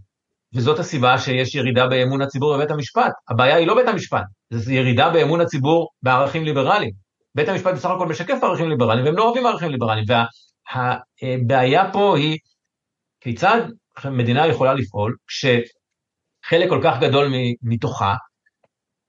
[0.54, 3.12] וזאת הסיבה שיש ירידה באמון הציבור בבית המשפט.
[3.28, 7.07] הבעיה היא לא בית המשפט, זה ירידה באמון הציבור בערכים ליברליים.
[7.34, 10.04] בית המשפט בסך הכל משקף ערכים ליברליים, והם לא אוהבים ערכים ליברליים.
[10.08, 12.38] והבעיה פה היא
[13.20, 13.60] כיצד
[14.04, 18.14] מדינה יכולה לפעול כשחלק כל כך גדול מתוכה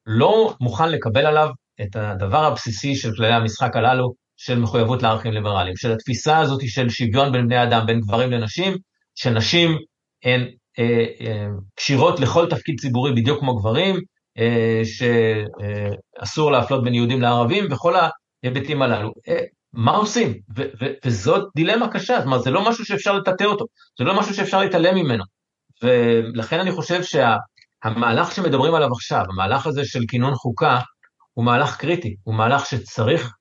[0.06, 1.50] לא מוכן לקבל עליו
[1.82, 6.90] את הדבר הבסיסי של כללי המשחק הללו, של מחויבות לערכים ליברליים, של התפיסה הזאת של
[6.90, 8.78] שוויון בין בני אדם, בין גברים לנשים,
[9.16, 9.78] שנשים
[10.24, 10.42] הן
[10.80, 14.02] אה, אה, כשירות לכל תפקיד ציבורי בדיוק כמו גברים, אה,
[14.84, 17.94] שאסור להפלות בין יהודים לערבים וכל
[18.44, 19.12] ההיבטים הללו.
[19.74, 20.34] מה עושים?
[21.06, 23.66] וזאת דילמה קשה, זאת אומרת, זה לא משהו שאפשר לטאטא אותו,
[24.00, 25.24] זה לא משהו שאפשר להתעלם ממנו.
[25.84, 30.80] ולכן אני חושב שהמהלך שמדברים עליו עכשיו, המהלך הזה של כינון חוקה,
[31.34, 33.34] הוא מהלך קריטי, הוא מהלך שצריך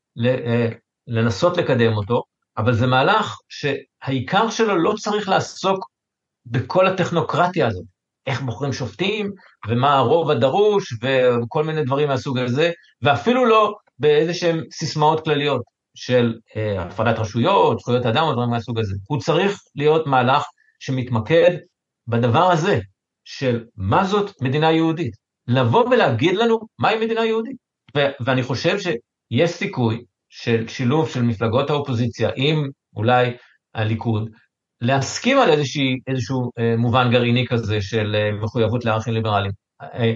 [1.07, 2.22] לנסות לקדם אותו,
[2.59, 5.78] אבל זה מהלך שהעיקר שלו לא צריך לעסוק
[6.46, 7.97] בכל הטכנוקרטיה הזאת.
[8.28, 9.30] איך בוחרים שופטים,
[9.68, 12.70] ומה הרוב הדרוש, וכל מיני דברים מהסוג הזה,
[13.02, 15.62] ואפילו לא באיזה שהן סיסמאות כלליות
[15.94, 18.94] של אה, הפרדת רשויות, זכויות אדם או דברים מהסוג הזה.
[19.08, 20.44] הוא צריך להיות מהלך
[20.78, 21.50] שמתמקד
[22.06, 22.80] בדבר הזה,
[23.24, 25.12] של מה זאת מדינה יהודית.
[25.46, 27.56] לבוא ולהגיד לנו מהי מדינה יהודית.
[27.96, 33.36] ו- ואני חושב שיש סיכוי של שילוב של מפלגות האופוזיציה עם אולי
[33.74, 34.30] הליכוד,
[34.80, 39.52] להסכים על איזושהי, איזשהו אה, מובן גרעיני כזה של אה, מחויבות לערכים ליברליים.
[39.82, 40.12] אה,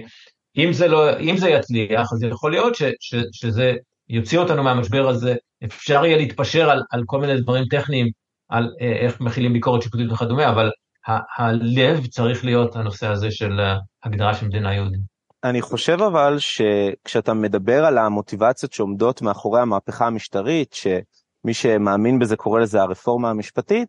[0.57, 3.73] אם זה, לא, אם זה יצליח, אז יכול להיות ש, ש, שזה
[4.09, 5.35] יוציא אותנו מהמשבר הזה,
[5.65, 8.07] אפשר יהיה להתפשר על, על כל מיני דברים טכניים,
[8.49, 10.71] על איך מכילים ביקורת שיפוטית וכדומה, אבל
[11.07, 13.59] ה, הלב צריך להיות הנושא הזה של
[14.03, 15.13] הגדרה של מדינה יהודית.
[15.43, 22.59] אני חושב אבל שכשאתה מדבר על המוטיבציות שעומדות מאחורי המהפכה המשטרית, שמי שמאמין בזה קורא
[22.59, 23.87] לזה הרפורמה המשפטית,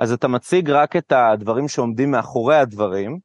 [0.00, 3.18] אז אתה מציג רק את הדברים שעומדים מאחורי הדברים,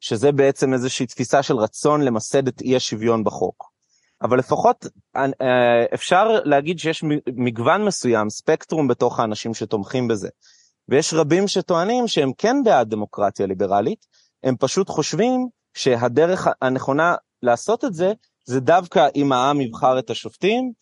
[0.00, 3.64] שזה בעצם איזושהי תפיסה של רצון למסד את אי השוויון בחוק.
[4.22, 4.86] אבל לפחות
[5.16, 7.04] אה, אפשר להגיד שיש
[7.36, 10.28] מגוון מסוים, ספקטרום בתוך האנשים שתומכים בזה.
[10.88, 14.06] ויש רבים שטוענים שהם כן בעד דמוקרטיה ליברלית,
[14.44, 18.12] הם פשוט חושבים שהדרך הנכונה לעשות את זה,
[18.44, 20.72] זה דווקא אם העם יבחר את השופטים,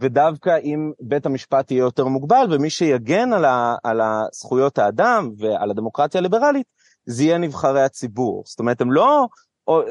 [0.00, 5.70] ודווקא אם בית המשפט יהיה יותר מוגבל, ומי שיגן על, ה, על הזכויות האדם ועל
[5.70, 6.66] הדמוקרטיה הליברלית,
[7.06, 8.42] זה יהיה נבחרי הציבור.
[8.46, 9.26] זאת אומרת, הם לא...
[9.66, 9.82] או,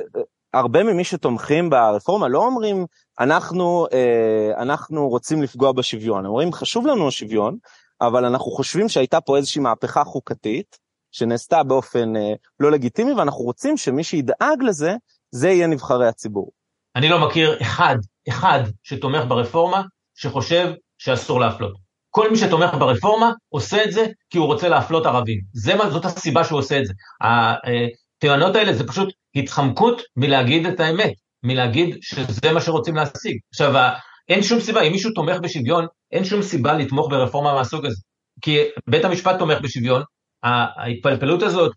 [0.53, 2.85] הרבה ממי שתומכים ברפורמה לא אומרים,
[3.19, 7.57] אנחנו, אה, אנחנו רוצים לפגוע בשוויון, הם אומרים, חשוב לנו השוויון,
[8.01, 10.77] אבל אנחנו חושבים שהייתה פה איזושהי מהפכה חוקתית,
[11.11, 14.95] שנעשתה באופן אה, לא לגיטימי, ואנחנו רוצים שמי שידאג לזה,
[15.31, 16.51] זה יהיה נבחרי הציבור.
[16.95, 17.95] אני לא מכיר אחד,
[18.29, 19.81] אחד שתומך ברפורמה,
[20.17, 21.73] שחושב שאסור להפלות.
[22.09, 25.39] כל מי שתומך ברפורמה עושה את זה כי הוא רוצה להפלות ערבים.
[25.53, 26.93] זה, זאת הסיבה שהוא עושה את זה.
[27.21, 31.13] הטענות האלה זה פשוט התחמקות מלהגיד את האמת,
[31.43, 33.37] מלהגיד שזה מה שרוצים להשיג.
[33.49, 33.91] עכשיו,
[34.29, 38.01] אין שום סיבה, אם מישהו תומך בשוויון, אין שום סיבה לתמוך ברפורמה מהסוג הזה.
[38.41, 38.57] כי
[38.87, 40.01] בית המשפט תומך בשוויון,
[40.43, 41.71] ההתפלפלות הזאת,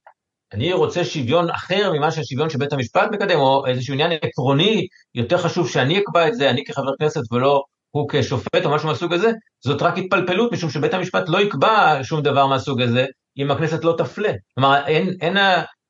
[0.53, 5.69] אני רוצה שוויון אחר ממה שהשוויון שבית המשפט מקדם, או איזשהו עניין עקרוני, יותר חשוב
[5.69, 9.31] שאני אקבע את זה, אני כחבר כנסת ולא הוא כשופט או משהו מהסוג הזה,
[9.65, 13.07] זאת רק התפלפלות, משום שבית המשפט לא יקבע שום דבר מהסוג הזה,
[13.39, 14.33] אם הכנסת לא תפלה.
[14.55, 15.37] כלומר, אין, אין,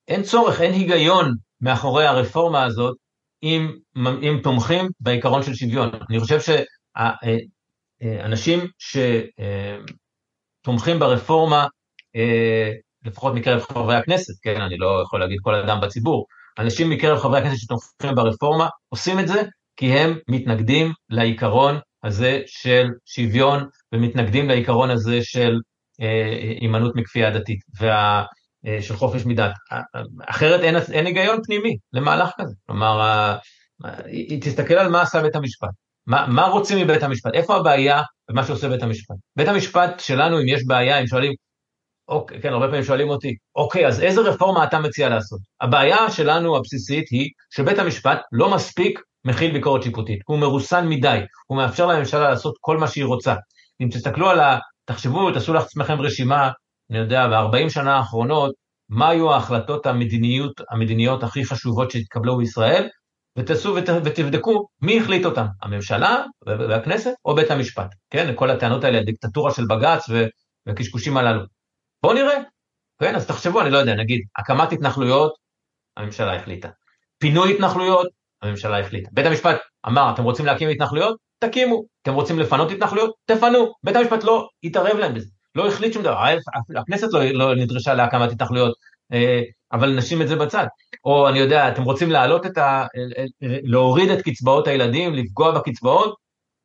[0.09, 2.97] אין, צורך, אין היגיון מאחורי הרפורמה הזאת,
[3.43, 5.91] אם, אם תומכים בעיקרון של שוויון.
[6.11, 6.39] אני חושב
[8.01, 8.61] שאנשים
[10.63, 11.67] שתומכים ברפורמה,
[13.05, 16.27] לפחות מקרב חברי הכנסת, כן, אני לא יכול להגיד כל אדם בציבור,
[16.59, 19.43] אנשים מקרב חברי הכנסת שתומכים ברפורמה עושים את זה
[19.77, 25.59] כי הם מתנגדים לעיקרון הזה של שוויון ומתנגדים לעיקרון הזה של
[26.61, 28.25] הימנעות אה, מכפייה דתית וה,
[28.67, 29.53] אה, חופש מדת.
[30.29, 32.55] אחרת אין, אין היגיון פנימי למהלך כזה.
[32.67, 33.37] כלומר, אה,
[34.41, 35.69] תסתכל על מה עשה בית המשפט.
[36.07, 37.35] מה, מה רוצים מבית המשפט?
[37.35, 39.17] איפה הבעיה במה שעושה בית המשפט?
[39.37, 41.33] בית המשפט שלנו, אם יש בעיה, אם שואלים,
[42.09, 45.41] אוקיי, כן, הרבה פעמים שואלים אותי, אוקיי, אז איזה רפורמה אתה מציע לעשות?
[45.61, 51.59] הבעיה שלנו הבסיסית היא שבית המשפט לא מספיק מכיל ביקורת שיפוטית, הוא מרוסן מדי, הוא
[51.59, 53.35] מאפשר לממשלה לעשות כל מה שהיא רוצה.
[53.83, 54.59] אם תסתכלו על ה...
[54.85, 56.51] תחשבו, תעשו לעצמכם רשימה,
[56.91, 58.55] אני יודע, ב-40 שנה האחרונות,
[58.89, 62.89] מה היו ההחלטות המדיניות, המדיניות הכי חשובות שהתקבלו בישראל,
[63.39, 68.33] ותעשו ות, ותבדקו מי החליט אותם, הממשלה והכנסת או בית המשפט, כן?
[68.37, 70.05] כל הטענות האלה, הדיקטטורה של בג"ץ
[70.67, 71.41] והקשקושים הללו.
[72.03, 72.39] בואו נראה,
[73.01, 73.15] כן?
[73.15, 75.33] אז תחשבו, אני לא יודע, נגיד, הקמת התנחלויות,
[75.97, 76.69] הממשלה החליטה.
[77.19, 78.07] פינוי התנחלויות,
[78.43, 79.09] הממשלה החליטה.
[79.13, 81.17] בית המשפט אמר, אתם רוצים להקים התנחלויות?
[81.39, 81.83] תקימו.
[82.03, 83.15] אתם רוצים לפנות התנחלויות?
[83.27, 83.73] תפנו.
[83.83, 85.29] בית המשפט לא התערב להם בזה.
[85.55, 86.25] לא החליט שום דבר,
[86.77, 88.73] הכנסת לא, לא נדרשה להקמת התנחלויות,
[89.13, 90.67] אה, אבל נשים את זה בצד.
[91.05, 92.87] או אני יודע, אתם רוצים להעלות את ה...
[93.41, 96.15] להוריד את קצבאות הילדים, לפגוע בקצבאות?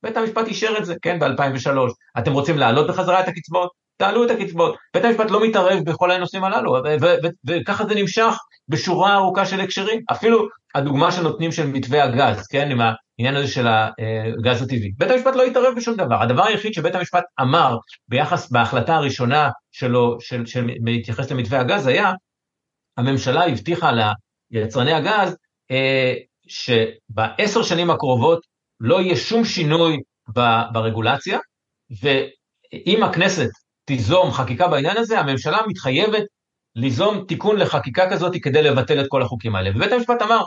[0.03, 1.69] בית המשפט אישר את זה, כן, ב-2003.
[2.17, 3.84] אתם רוצים להעלות בחזרה את הקצבאות?
[3.97, 4.75] תעלו את הקצבאות.
[4.93, 6.77] בית המשפט לא מתערב בכל הנושאים הללו,
[7.47, 8.33] וככה זה נמשך
[8.67, 10.01] בשורה ארוכה של הקשרים.
[10.11, 14.91] אפילו הדוגמה שנותנים של מתווה הגז, כן, עם העניין הזה של הגז הטבעי.
[14.97, 16.21] בית המשפט לא התערב בשום דבר.
[16.21, 17.77] הדבר היחיד שבית המשפט אמר
[18.07, 22.13] ביחס, בהחלטה הראשונה שלו, של, של, בהתייחס למתווה הגז, היה,
[22.97, 23.91] הממשלה הבטיחה
[24.51, 25.35] ליצרני הגז
[25.71, 26.13] אה,
[26.47, 28.39] שבעשר שנים הקרובות
[28.79, 29.97] לא יהיה שום שינוי
[30.71, 31.39] ברגולציה,
[32.01, 33.49] ואם הכנסת
[33.85, 36.23] תיזום חקיקה בעניין הזה, הממשלה מתחייבת
[36.75, 39.69] ליזום תיקון לחקיקה כזאת כדי לבטל את כל החוקים האלה.
[39.75, 40.43] ובית המשפט אמר,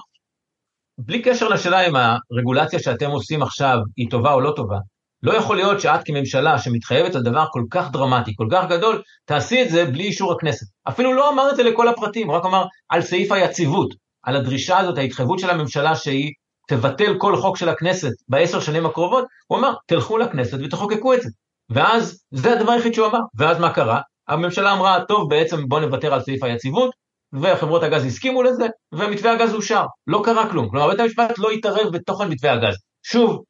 [0.99, 4.77] בלי קשר לשאלה אם הרגולציה שאתם עושים עכשיו היא טובה או לא טובה,
[5.23, 9.63] לא יכול להיות שאת כממשלה שמתחייבת על דבר כל כך דרמטי, כל כך גדול, תעשי
[9.63, 10.67] את זה בלי אישור הכנסת.
[10.89, 14.99] אפילו לא אמר את זה לכל הפרטים, רק אמר על סעיף היציבות, על הדרישה הזאת,
[14.99, 16.33] ההתחייבות של הממשלה שהיא
[16.69, 21.29] תבטל כל חוק של הכנסת בעשר שנים הקרובות, הוא אמר, תלכו לכנסת ותחוקקו את זה.
[21.71, 23.19] ואז, זה הדבר היחיד שהוא אמר.
[23.35, 24.01] ואז מה קרה?
[24.29, 26.91] הממשלה אמרה, טוב, בעצם בוא נוותר על סעיף היציבות,
[27.33, 29.85] וחברות הגז הסכימו לזה, ומתווה הגז אושר.
[30.07, 30.69] לא קרה כלום.
[30.71, 32.77] כלומר, בית המשפט לא התערב בתוכן מתווה הגז.
[33.03, 33.43] שוב,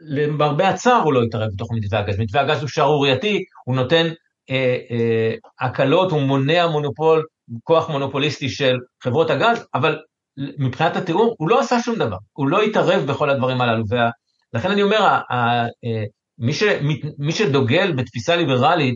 [0.00, 2.18] למרבה הצער הוא לא התערב בתוך מתווה הגז.
[2.18, 4.06] מתווה הגז הוא שערורייתי, הוא נותן
[4.50, 7.24] אה, אה, הקלות, הוא מונע מונופול,
[7.64, 9.98] כוח מונופוליסטי של חברות הגז, אבל
[10.58, 13.84] מבחינת התיאור הוא לא עשה שום דבר, הוא לא התערב בכל הדברים הללו.
[13.90, 15.66] ולכן אני אומר, אה,
[16.40, 16.62] מי, ש,
[17.18, 18.94] מי שדוגל בתפיסה ליברלית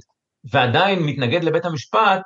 [0.52, 2.20] ועדיין מתנגד לבית המשפט,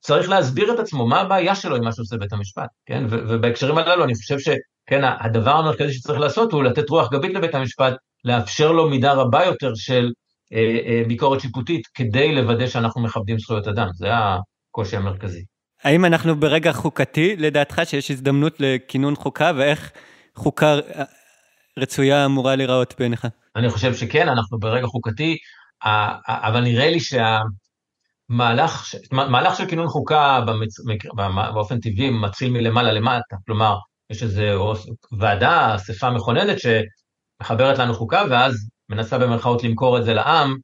[0.00, 3.04] צריך להסביר את עצמו, מה הבעיה שלו עם מה שעושה בית המשפט, כן?
[3.08, 7.94] ובהקשרים הללו אני חושב שכן, הדבר המרכזי שצריך לעשות הוא לתת רוח גבית לבית המשפט,
[8.24, 10.10] לאפשר לו מידה רבה יותר של
[10.52, 15.44] אה, אה, ביקורת שיפוטית, כדי לוודא שאנחנו מכבדים זכויות אדם, זה הקושי המרכזי.
[15.82, 19.92] האם אנחנו ברגע חוקתי, לדעתך, שיש הזדמנות לכינון חוקה, ואיך
[20.36, 20.78] חוקה
[21.78, 23.26] רצויה אמורה להיראות בעיניך?
[23.56, 25.36] אני חושב שכן, אנחנו ברגע חוקתי,
[26.28, 30.80] אבל נראה לי שהמהלך מהלך של כינון חוקה במצ...
[31.54, 33.76] באופן טבעי מתחיל מלמעלה למטה, כלומר,
[34.10, 34.74] יש איזו
[35.18, 40.56] ועדה, אספה מכוננת שמחברת לנו חוקה, ואז מנסה במרכאות למכור את זה לעם.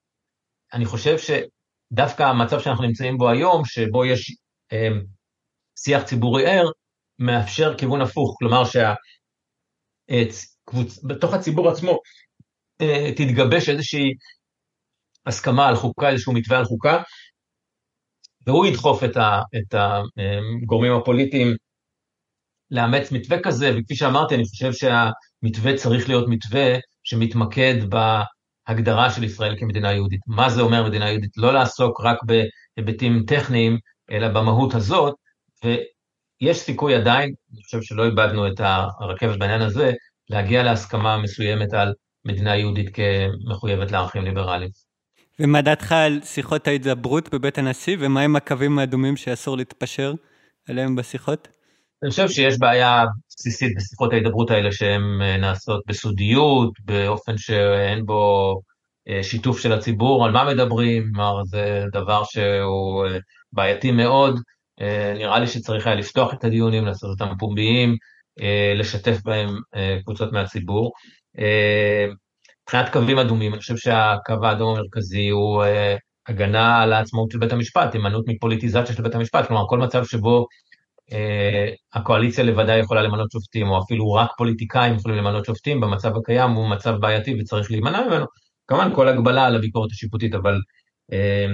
[0.73, 4.37] אני חושב שדווקא המצב שאנחנו נמצאים בו היום, שבו יש
[4.73, 4.89] אה,
[5.79, 6.65] שיח ציבורי ער,
[7.19, 8.63] מאפשר כיוון הפוך, כלומר
[10.73, 11.99] שבתוך הציבור עצמו
[13.17, 14.13] תתגבש איזושהי
[15.27, 17.03] הסכמה על חוקה, איזשהו מתווה על חוקה,
[18.47, 19.75] והוא ידחוף את, ה, את
[20.63, 21.55] הגורמים הפוליטיים
[22.71, 27.75] לאמץ מתווה כזה, וכפי שאמרתי, אני חושב שהמתווה צריך להיות מתווה שמתמקד
[28.69, 30.21] בהגדרה של ישראל כמדינה יהודית.
[30.27, 31.31] מה זה אומר מדינה יהודית?
[31.37, 33.79] לא לעסוק רק בהיבטים טכניים,
[34.11, 35.15] אלא במהות הזאת,
[35.65, 38.61] ויש סיכוי עדיין, אני חושב שלא איבדנו את
[39.01, 39.93] הרכבת בעניין הזה,
[40.31, 41.93] להגיע להסכמה מסוימת על
[42.25, 44.71] מדינה יהודית כמחויבת לערכים ליברליים.
[45.41, 50.13] ומה דעתך על שיחות ההתזברות בבית הנשיא, ומהם הקווים האדומים שאסור להתפשר
[50.69, 51.49] עליהם בשיחות?
[52.03, 58.55] אני חושב שיש בעיה בסיסית בשיחות ההידברות האלה שהן אה, נעשות בסודיות, באופן שאין בו
[59.09, 63.19] אה, שיתוף של הציבור, על מה מדברים, כלומר זה דבר שהוא אה,
[63.53, 64.41] בעייתי מאוד,
[65.15, 67.97] נראה לי שצריך היה לפתוח את הדיונים, לעשות אותם פומביים,
[68.75, 69.49] לשתף בהם
[70.05, 70.93] קבוצות מהציבור.
[72.63, 75.65] מבחינת קווים אדומים, אני חושב שהקו האדום המרכזי הוא
[76.29, 80.47] הגנה על העצמאות של בית המשפט, הימנעות מפוליטיזציה של בית המשפט, כלומר כל מצב שבו
[81.13, 86.51] אה, הקואליציה לבדה יכולה למנות שופטים, או אפילו רק פוליטיקאים יכולים למנות שופטים, במצב הקיים
[86.51, 88.27] הוא מצב בעייתי וצריך להימנע ממנו.
[88.67, 90.61] כמובן כל הגבלה על הביקורת השיפוטית, אבל,
[91.13, 91.47] אה,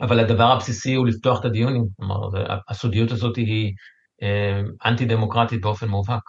[0.00, 2.28] אבל הדבר הבסיסי הוא לפתוח את הדיונים, כלומר
[2.68, 3.70] הסודיות הזאת היא אה,
[4.86, 6.22] אנטי דמוקרטית באופן מובהק.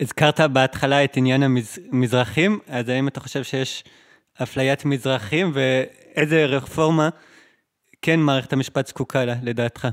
[0.00, 3.84] הזכרת בהתחלה את עניין המזרחים, אז האם אתה חושב שיש
[4.42, 7.08] אפליית מזרחים ואיזה רפורמה
[8.02, 9.88] כן מערכת המשפט זקוקה לה, לדעתך?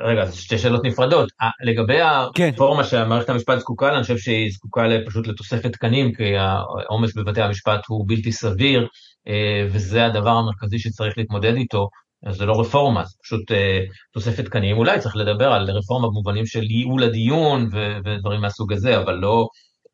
[0.00, 1.28] רגע, זה שתי שאלות נפרדות.
[1.64, 1.98] לגבי
[2.34, 2.44] כן.
[2.44, 2.88] הרפורמה כן.
[2.88, 7.80] שמערכת המשפט זקוקה לה, אני חושב שהיא זקוקה פשוט לתוספת תקנים, כי העומס בבתי המשפט
[7.88, 8.88] הוא בלתי סביר,
[9.28, 11.88] אה, וזה הדבר המרכזי שצריך להתמודד איתו.
[12.26, 13.80] אז זה לא רפורמה, זה פשוט אה,
[14.12, 14.76] תוספת תקנים.
[14.76, 19.48] אולי צריך לדבר על רפורמה במובנים של ייעול הדיון ו- ודברים מהסוג הזה, אבל לא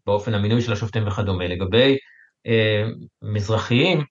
[0.06, 1.46] באופן המינוי של השופטים וכדומה.
[1.46, 1.96] לגבי
[2.46, 2.84] אה,
[3.22, 4.04] מזרחיים,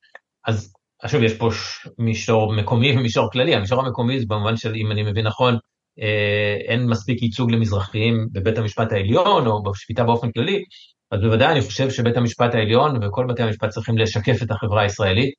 [0.48, 1.50] אז עכשיו יש פה
[1.98, 5.58] מישור מקומי ומישור כללי, המישור המקומי זה במובן של, אם אני מבין נכון,
[6.00, 10.64] אה, אין מספיק ייצוג למזרחיים בבית המשפט העליון או בשפיטה באופן כללי,
[11.12, 15.34] אז בוודאי אני חושב שבית המשפט העליון וכל בתי המשפט צריכים לשקף את החברה הישראלית,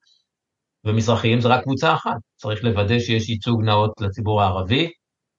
[0.85, 4.91] ומזרחיים זה רק קבוצה אחת, צריך לוודא שיש ייצוג נאות לציבור הערבי,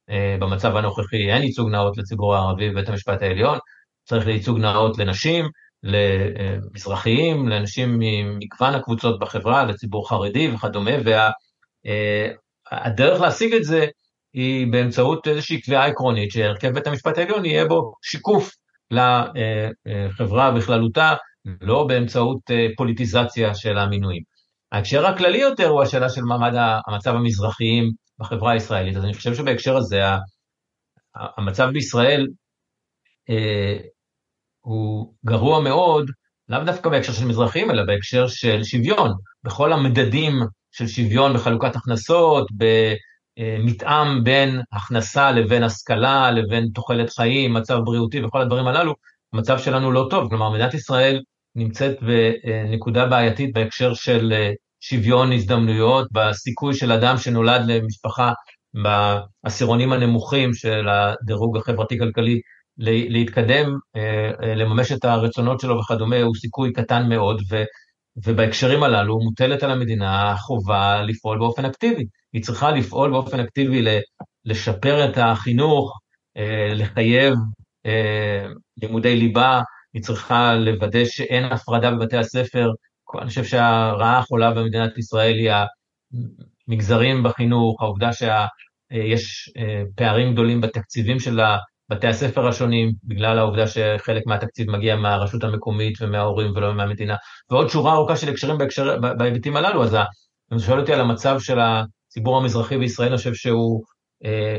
[0.10, 3.58] אה, במצב הנוכחי אין ייצוג נאות לציבור הערבי בבית המשפט העליון,
[4.04, 5.46] צריך לייצוג נאות לנשים,
[5.84, 13.86] למזרחיים, לאנשים ממגוון הקבוצות בחברה, לציבור חרדי וכדומה, והדרך אה, להשיג את זה
[14.34, 18.52] היא באמצעות איזושהי קביעה עקרונית שהרכב בית המשפט העליון יהיה בו שיקוף
[18.92, 21.14] לחברה בכללותה,
[21.62, 24.31] לא באמצעות אה, פוליטיזציה של המינויים.
[24.72, 26.53] ההקשר הכללי יותר הוא השאלה של מעמד
[26.88, 30.01] המצב המזרחיים בחברה הישראלית, אז אני חושב שבהקשר הזה
[31.15, 32.28] המצב בישראל
[33.30, 33.78] אה,
[34.61, 36.11] הוא גרוע מאוד,
[36.49, 39.11] לאו דווקא בהקשר של מזרחים, אלא בהקשר של שוויון.
[39.43, 40.34] בכל המדדים
[40.72, 42.47] של שוויון בחלוקת הכנסות,
[43.38, 48.95] במתאם בין הכנסה לבין השכלה, לבין תוחלת חיים, מצב בריאותי וכל הדברים הללו,
[49.34, 50.30] המצב שלנו לא טוב.
[50.30, 51.22] כלומר, מדינת ישראל
[51.56, 54.34] נמצאת בנקודה בעייתית בהקשר של
[54.82, 58.34] שוויון הזדמנויות, בסיכוי של אדם שנולד למשפחה
[58.74, 62.41] בעשירונים הנמוכים של הדירוג החברתי-כלכלי
[62.78, 67.64] להתקדם, אה, אה, לממש את הרצונות שלו וכדומה, הוא סיכוי קטן מאוד, ו,
[68.26, 72.06] ובהקשרים הללו מוטלת על המדינה חובה לפעול באופן אקטיבי.
[72.34, 73.86] היא צריכה לפעול באופן אקטיבי
[74.45, 75.99] לשפר את החינוך,
[76.38, 77.34] אה, לחייב
[78.78, 79.62] לימודי ליבה,
[79.94, 82.70] היא צריכה לוודא שאין הפרדה בבתי הספר.
[83.22, 85.52] אני חושב שהרעה החולה במדינת ישראל היא
[86.68, 89.50] המגזרים בחינוך, העובדה שיש
[89.96, 91.39] פערים גדולים בתקציבים של
[91.92, 97.16] בתי הספר השונים, בגלל העובדה שחלק מהתקציב מגיע מהרשות המקומית ומההורים ולא מהמדינה,
[97.50, 101.39] ועוד שורה ארוכה של הקשרים בהקשר, בהיבטים הללו, אז אם אתה שואל אותי על המצב
[101.39, 103.84] של הציבור המזרחי בישראל, אני חושב שהוא
[104.26, 104.58] אה,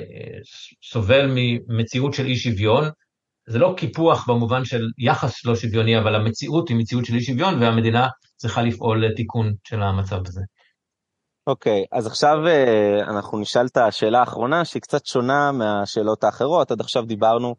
[0.85, 1.31] סובל
[1.69, 2.85] ממציאות של אי שוויון,
[3.53, 7.63] זה לא קיפוח במובן של יחס לא שוויוני, אבל המציאות היא מציאות של אי שוויון,
[7.63, 10.41] והמדינה צריכה לפעול לתיקון של המצב הזה.
[11.47, 16.71] אוקיי, okay, אז עכשיו uh, אנחנו נשאל את השאלה האחרונה, שהיא קצת שונה מהשאלות האחרות.
[16.71, 17.55] עד עכשיו דיברנו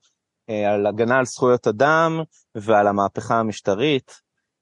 [0.51, 2.21] uh, על הגנה על זכויות אדם
[2.55, 4.11] ועל המהפכה המשטרית,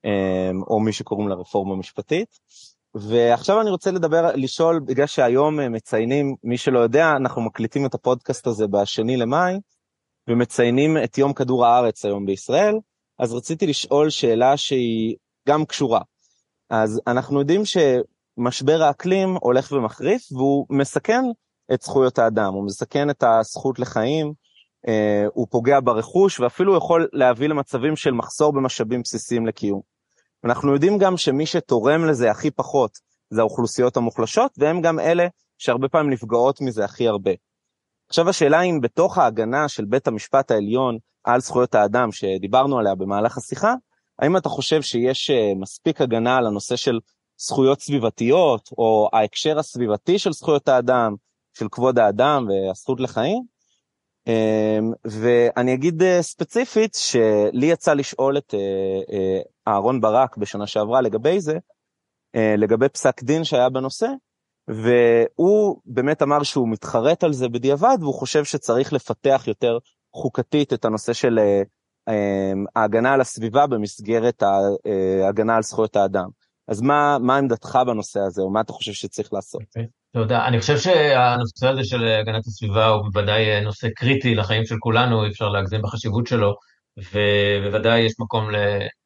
[0.07, 2.29] um, או מי שקוראים לה רפורמה משפטית.
[2.95, 8.47] ועכשיו אני רוצה לדבר, לשאול, בגלל שהיום מציינים, מי שלא יודע, אנחנו מקליטים את הפודקאסט
[8.47, 9.59] הזה בשני למאי,
[10.27, 12.75] ומציינים את יום כדור הארץ היום בישראל,
[13.19, 15.15] אז רציתי לשאול שאלה שהיא
[15.47, 16.01] גם קשורה.
[16.69, 17.77] אז אנחנו יודעים ש...
[18.37, 21.23] משבר האקלים הולך ומחריף והוא מסכן
[21.73, 24.33] את זכויות האדם, הוא מסכן את הזכות לחיים,
[24.87, 29.81] אה, הוא פוגע ברכוש ואפילו יכול להביא למצבים של מחסור במשאבים בסיסיים לקיום.
[30.45, 32.91] אנחנו יודעים גם שמי שתורם לזה הכי פחות
[33.29, 37.31] זה האוכלוסיות המוחלשות, והם גם אלה שהרבה פעמים נפגעות מזה הכי הרבה.
[38.11, 43.37] עכשיו השאלה אם בתוך ההגנה של בית המשפט העליון על זכויות האדם שדיברנו עליה במהלך
[43.37, 43.73] השיחה,
[44.19, 46.99] האם אתה חושב שיש אה, מספיק הגנה על הנושא של
[47.37, 51.15] זכויות סביבתיות, או ההקשר הסביבתי של זכויות האדם,
[51.53, 53.43] של כבוד האדם והזכות לחיים?
[54.27, 61.39] אמ, ואני אגיד אה, ספציפית שלי יצא לשאול את אה, אהרון ברק בשנה שעברה לגבי
[61.39, 61.57] זה,
[62.57, 64.07] לגבי פסק דין שהיה בנושא,
[64.67, 69.77] והוא באמת אמר שהוא מתחרט על זה בדיעבד, והוא חושב שצריך לפתח יותר
[70.15, 71.39] חוקתית את הנושא של
[72.09, 76.27] אמ, ההגנה על הסביבה במסגרת אה, ההגנה על זכויות האדם.
[76.67, 79.61] אז מה, מה עמדתך בנושא הזה, או מה אתה חושב שצריך לעשות?
[79.61, 79.65] Okay.
[79.65, 79.85] אוקיי.
[80.13, 80.47] תודה.
[80.47, 85.29] אני חושב שהנושא הזה של הגנת הסביבה הוא בוודאי נושא קריטי לחיים של כולנו, אי
[85.29, 86.55] אפשר להגזים בחשיבות שלו,
[86.97, 88.49] ובוודאי יש מקום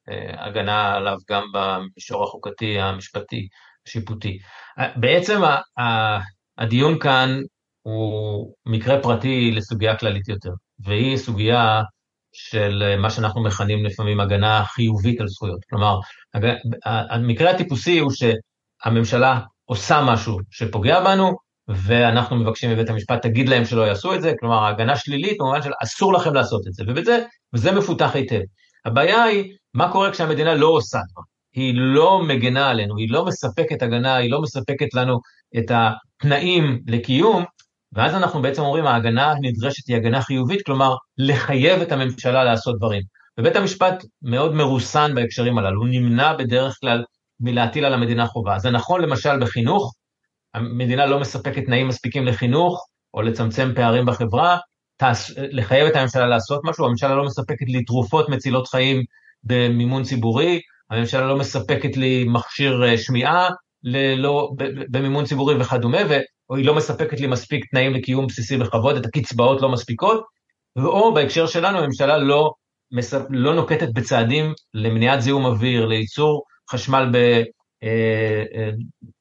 [0.08, 3.48] להגנה עליו גם במישור החוקתי, המשפטי,
[3.88, 4.38] השיפוטי.
[4.96, 5.42] בעצם
[6.58, 7.40] הדיון כאן
[7.82, 11.82] הוא מקרה פרטי לסוגיה כללית יותר, והיא סוגיה
[12.34, 15.60] של אה, מה שאנחנו מכנים לפעמים הגנה חיובית על זכויות.
[15.70, 16.00] כלומר,
[17.10, 21.32] המקרה הטיפוסי הוא שהממשלה עושה משהו שפוגע בנו,
[21.68, 25.72] ואנחנו מבקשים מבית המשפט, תגיד להם שלא יעשו את זה, כלומר, הגנה שלילית במובן של
[25.84, 27.24] אסור לכם לעשות את זה, ובזה,
[27.54, 28.42] וזה מפותח היטב.
[28.86, 31.35] הבעיה היא, מה קורה כשהמדינה לא עושה דבר?
[31.56, 35.20] היא לא מגנה עלינו, היא לא מספקת הגנה, היא לא מספקת לנו
[35.58, 37.44] את התנאים לקיום,
[37.94, 43.02] ואז אנחנו בעצם אומרים, ההגנה הנדרשת היא הגנה חיובית, כלומר, לחייב את הממשלה לעשות דברים.
[43.40, 47.04] ובית המשפט מאוד מרוסן בהקשרים הללו, הוא נמנע בדרך כלל
[47.40, 48.60] מלהטיל על המדינה חובה.
[48.60, 49.94] זה נכון למשל בחינוך,
[50.54, 54.58] המדינה לא מספקת תנאים מספיקים לחינוך, או לצמצם פערים בחברה,
[55.38, 59.04] לחייב את הממשלה לעשות משהו, הממשלה לא מספקת לי תרופות מצילות חיים
[59.44, 63.50] במימון ציבורי, הממשלה לא מספקת לי מכשיר אה, שמיעה
[63.84, 64.52] ללא,
[64.90, 65.98] במימון ציבורי וכדומה,
[66.50, 70.24] או היא לא מספקת לי מספיק תנאים לקיום בסיסי בכבוד, את הקצבאות לא מספיקות,
[70.78, 72.52] או בהקשר שלנו הממשלה לא,
[73.30, 77.12] לא נוקטת בצעדים למניעת זיהום אוויר, לייצור חשמל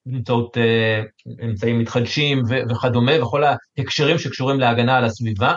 [0.04, 1.02] באמצעות אה, אה,
[1.40, 5.54] אה, אמצעים מתחדשים וכדומה, וכל ההקשרים שקשורים להגנה על הסביבה,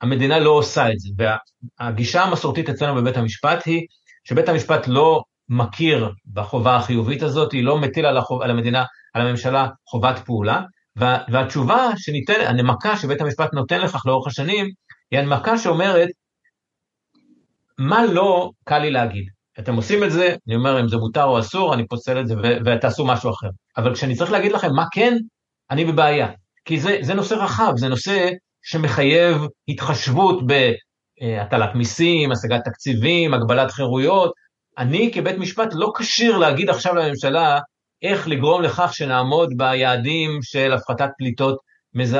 [0.00, 1.08] המדינה לא עושה את זה.
[1.80, 3.86] והגישה המסורתית אצלנו בבית המשפט היא
[4.24, 8.84] שבית המשפט לא מכיר בחובה החיובית הזאת, היא לא מטיל על, החוב, על המדינה,
[9.14, 10.62] על הממשלה חובת פעולה,
[10.96, 14.66] וה, והתשובה שניתן, הנמקה שבית המשפט נותן לכך לאורך השנים,
[15.10, 16.08] היא הנמקה שאומרת,
[17.78, 19.24] מה לא קל לי להגיד?
[19.58, 22.34] אתם עושים את זה, אני אומר אם זה מותר או אסור, אני פוסל את זה
[22.66, 23.48] ותעשו משהו אחר.
[23.76, 25.16] אבל כשאני צריך להגיד לכם מה כן,
[25.70, 26.28] אני בבעיה.
[26.64, 28.30] כי זה, זה נושא רחב, זה נושא
[28.62, 29.36] שמחייב
[29.68, 34.32] התחשבות בהטלת מיסים, השגת תקציבים, הגבלת חירויות.
[34.78, 37.60] אני כבית משפט לא כשיר להגיד עכשיו לממשלה,
[38.02, 41.56] איך לגרום לכך שנעמוד ביעדים של הפחתת פליטות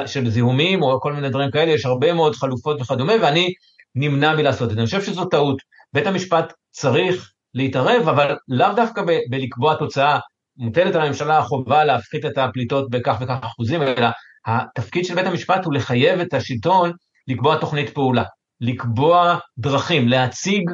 [0.06, 3.52] של זיהומים או כל מיני דברים כאלה, יש הרבה מאוד חלופות וכדומה, ואני
[3.94, 4.80] נמנע מלעשות את זה.
[4.80, 5.56] אני חושב שזו טעות.
[5.92, 10.18] בית המשפט צריך להתערב, אבל לאו דווקא ב- בלקבוע תוצאה.
[10.56, 14.06] מוטלת על הממשלה החובה להפחית את הפליטות בכך וכך אחוזים, אלא
[14.46, 16.92] התפקיד של בית המשפט הוא לחייב את השלטון
[17.28, 18.22] לקבוע תוכנית פעולה,
[18.60, 20.70] לקבוע דרכים, להציג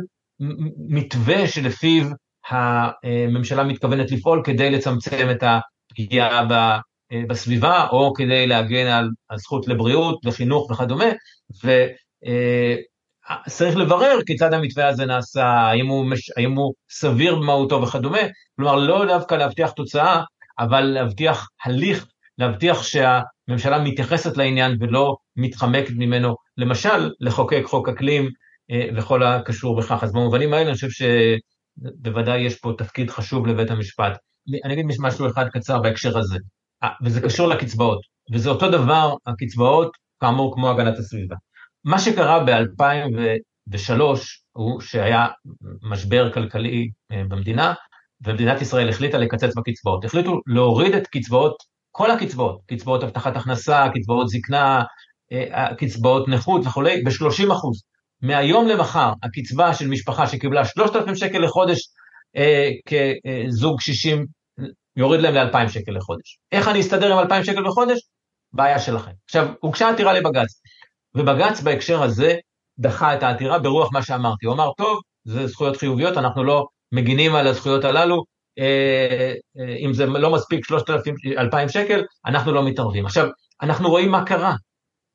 [0.88, 2.07] מתווה שלפיו
[2.49, 6.47] הממשלה מתכוונת לפעול כדי לצמצם את הפגיעה
[7.28, 11.05] בסביבה, או כדי להגן על הזכות לבריאות וחינוך וכדומה,
[13.47, 16.30] וצריך לברר כיצד המתווה הזה נעשה, האם הוא, מש...
[16.36, 18.22] האם הוא סביר במהותו וכדומה,
[18.57, 20.22] כלומר לא דווקא להבטיח תוצאה,
[20.59, 22.07] אבל להבטיח הליך,
[22.38, 28.28] להבטיח שהממשלה מתייחסת לעניין ולא מתחמקת ממנו, למשל לחוקק חוק אקלים אה,
[28.97, 30.03] וכל הקשור בכך.
[30.03, 31.03] אז במובנים האלה אני חושב ש...
[31.77, 34.18] בוודאי יש פה תפקיד חשוב לבית המשפט.
[34.64, 36.39] אני אגיד משהו אחד קצר בהקשר הזה,
[36.83, 38.01] אה, וזה קשור לקצבאות,
[38.33, 39.91] וזה אותו דבר, הקצבאות,
[40.21, 41.37] כאמור, כמו הגנת הסביבה.
[41.85, 44.01] מה שקרה ב-2003
[44.53, 45.27] הוא שהיה
[45.91, 47.75] משבר כלכלי אה, במדינה,
[48.27, 50.05] ומדינת ישראל החליטה לקצץ בקצבאות.
[50.05, 51.55] החליטו להוריד את קצבאות,
[51.91, 54.83] כל הקצבאות, קצבאות הבטחת הכנסה, קצבאות זקנה,
[55.33, 57.83] אה, קצבאות נכות וכולי, ב-30 אחוז.
[58.23, 61.81] מהיום למחר הקצבה של משפחה שקיבלה 3,000 שקל לחודש
[62.37, 64.27] אה, כזוג קשישים
[64.97, 66.39] יוריד להם ל-2,000 שקל לחודש.
[66.53, 67.99] איך אני אסתדר עם 2,000 שקל בחודש?
[68.53, 69.11] בעיה שלכם.
[69.25, 70.61] עכשיו, הוגשה עתירה לבג"ץ,
[71.14, 72.35] ובג"ץ בהקשר הזה
[72.79, 74.47] דחה את העתירה ברוח מה שאמרתי.
[74.47, 78.25] הוא אמר, טוב, זה זכויות חיוביות, אנחנו לא מגינים על הזכויות הללו,
[78.59, 83.07] אה, אה, אם זה לא מספיק 3,000, 2,000 שקל, אנחנו לא מתערבים.
[83.07, 83.29] עכשיו,
[83.62, 84.55] אנחנו רואים מה קרה.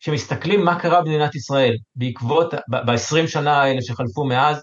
[0.06, 4.62] כשמסתכלים מה קרה במדינת ישראל בעקבות, ב-20 שנה האלה שחלפו מאז,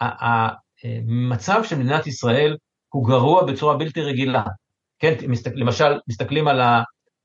[0.00, 2.56] המצב של מדינת ישראל
[2.88, 4.42] הוא גרוע בצורה בלתי רגילה.
[4.98, 5.14] כן,
[5.54, 6.60] למשל, מסתכלים על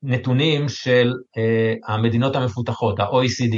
[0.04, 3.56] הנתונים של uh, המדינות המפותחות, ה-OECD.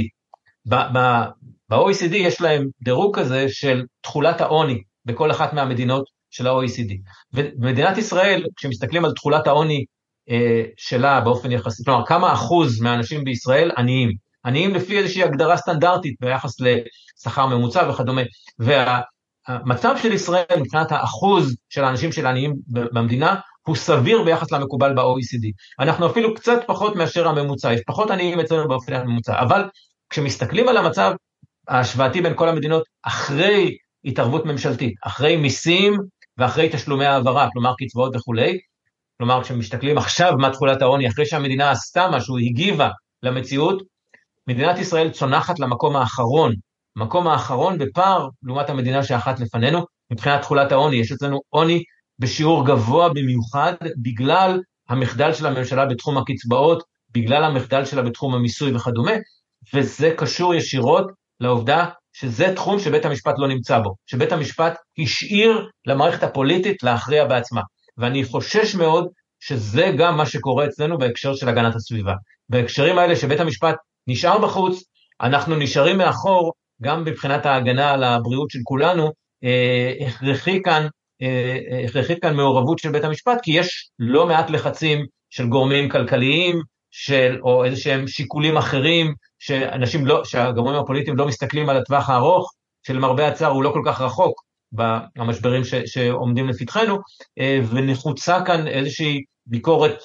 [0.65, 6.93] ב-OECD יש להם דירוג כזה של תכולת העוני בכל אחת מהמדינות של ה-OECD.
[7.33, 9.85] ומדינת ישראל, כשמסתכלים על תכולת העוני
[10.77, 14.11] שלה באופן יחסי, כלומר, כמה אחוז מהאנשים בישראל עניים?
[14.45, 18.21] עניים לפי איזושהי הגדרה סטנדרטית ביחס לשכר ממוצע וכדומה.
[18.59, 19.01] וה,
[19.47, 23.35] המצב של ישראל מבחינת האחוז של האנשים של העניים במדינה
[23.67, 25.47] הוא סביר ביחס למקובל ב-OECD.
[25.79, 29.63] אנחנו אפילו קצת פחות מאשר הממוצע, יש פחות עניים אצלנו באופן הממוצע, אבל
[30.09, 31.11] כשמסתכלים על המצב
[31.67, 35.97] ההשוואתי בין כל המדינות אחרי התערבות ממשלתית, אחרי מיסים
[36.37, 38.57] ואחרי תשלומי העברה, כלומר קצבאות וכולי,
[39.17, 42.89] כלומר כשמסתכלים עכשיו מה תכולת העוני, אחרי שהמדינה עשתה משהו, הגיבה
[43.23, 43.83] למציאות,
[44.47, 46.53] מדינת ישראל צונחת למקום האחרון
[46.97, 51.83] המקום האחרון בפער לעומת המדינה שאחת לפנינו, מבחינת תכולת העוני, יש אצלנו עוני
[52.19, 59.11] בשיעור גבוה במיוחד בגלל המחדל של הממשלה בתחום הקצבאות, בגלל המחדל שלה בתחום המיסוי וכדומה,
[59.73, 66.23] וזה קשור ישירות לעובדה שזה תחום שבית המשפט לא נמצא בו, שבית המשפט השאיר למערכת
[66.23, 67.61] הפוליטית להכריע בעצמה.
[67.97, 69.07] ואני חושש מאוד
[69.39, 72.13] שזה גם מה שקורה אצלנו בהקשר של הגנת הסביבה.
[72.49, 73.75] בהקשרים האלה שבית המשפט
[74.07, 74.83] נשאר בחוץ,
[75.21, 79.11] אנחנו נשארים מאחור גם מבחינת ההגנה על הבריאות של כולנו,
[79.43, 80.87] אה, הכרחי כאן,
[81.21, 85.89] אה, אה, הכרחית כאן מעורבות של בית המשפט, כי יש לא מעט לחצים של גורמים
[85.89, 92.09] כלכליים, של, או איזה שהם שיקולים אחרים, שאנשים לא, שהגורמים הפוליטיים לא מסתכלים על הטווח
[92.09, 92.51] הארוך,
[92.87, 94.46] שלמרבה הצער הוא לא כל כך רחוק
[95.15, 96.97] במשברים שעומדים לפתחנו,
[97.69, 99.95] ונחוצה כאן איזושהי ביקורת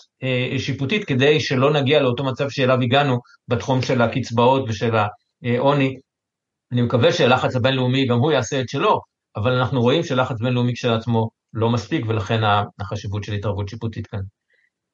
[0.58, 3.18] שיפוטית כדי שלא נגיע לאותו מצב שאליו הגענו
[3.48, 4.96] בתחום של הקצבאות ושל
[5.44, 5.96] העוני
[6.72, 9.00] אני מקווה שהלחץ הבינלאומי גם הוא יעשה את שלו,
[9.36, 12.40] אבל אנחנו רואים שלחץ בינלאומי כשלעצמו לא מספיק, ולכן
[12.80, 14.20] החשיבות של התערבות שיפוטית כאן.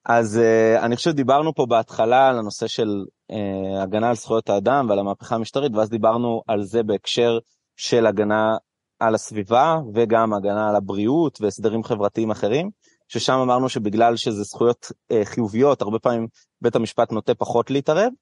[0.07, 2.89] אז uh, אני חושב שדיברנו פה בהתחלה על הנושא של
[3.33, 7.39] uh, הגנה על זכויות האדם ועל המהפכה המשטרית, ואז דיברנו על זה בהקשר
[7.77, 8.57] של הגנה
[8.99, 12.71] על הסביבה וגם הגנה על הבריאות והסדרים חברתיים אחרים,
[13.09, 16.27] ששם אמרנו שבגלל שזה זכויות uh, חיוביות, הרבה פעמים
[16.61, 18.13] בית המשפט נוטה פחות להתערב,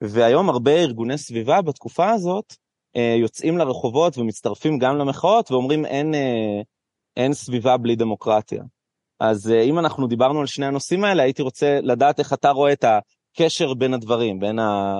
[0.00, 2.54] והיום הרבה ארגוני סביבה בתקופה הזאת
[2.96, 6.60] אה, יוצאים לרחובות ומצטרפים גם למחאות ואומרים אין, אה,
[7.16, 8.62] אין סביבה בלי דמוקרטיה.
[9.20, 12.72] אז אה, אם אנחנו דיברנו על שני הנושאים האלה, הייתי רוצה לדעת איך אתה רואה
[12.72, 14.58] את הקשר בין הדברים, בין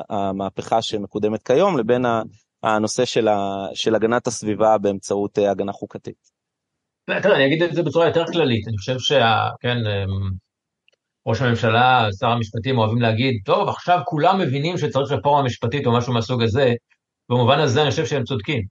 [0.08, 2.04] המהפכה שמקודמת כיום לבין
[2.62, 6.30] הנושא של, ה, של הגנת הסביבה באמצעות הגנה חוקתית.
[7.22, 10.30] תראה, אני אגיד את זה בצורה יותר כללית, אני חושב שכן, אמ,
[11.26, 16.12] ראש הממשלה, שר המשפטים אוהבים להגיד, טוב, עכשיו כולם מבינים שצריך רפורמה משפטית או משהו
[16.12, 16.72] מהסוג הזה,
[17.28, 18.62] במובן הזה אני חושב שהם צודקים.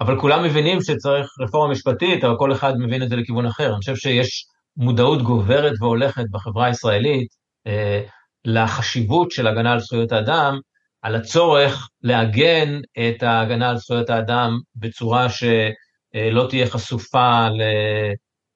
[0.00, 3.66] אבל כולם מבינים שצריך רפורמה משפטית, אבל כל אחד מבין את זה לכיוון אחר.
[3.66, 4.46] אני חושב שיש
[4.76, 7.28] מודעות גוברת והולכת בחברה הישראלית
[7.66, 8.02] אה,
[8.44, 10.58] לחשיבות של הגנה על זכויות האדם,
[11.02, 17.48] על הצורך לעגן את ההגנה על זכויות האדם בצורה שלא תהיה חשופה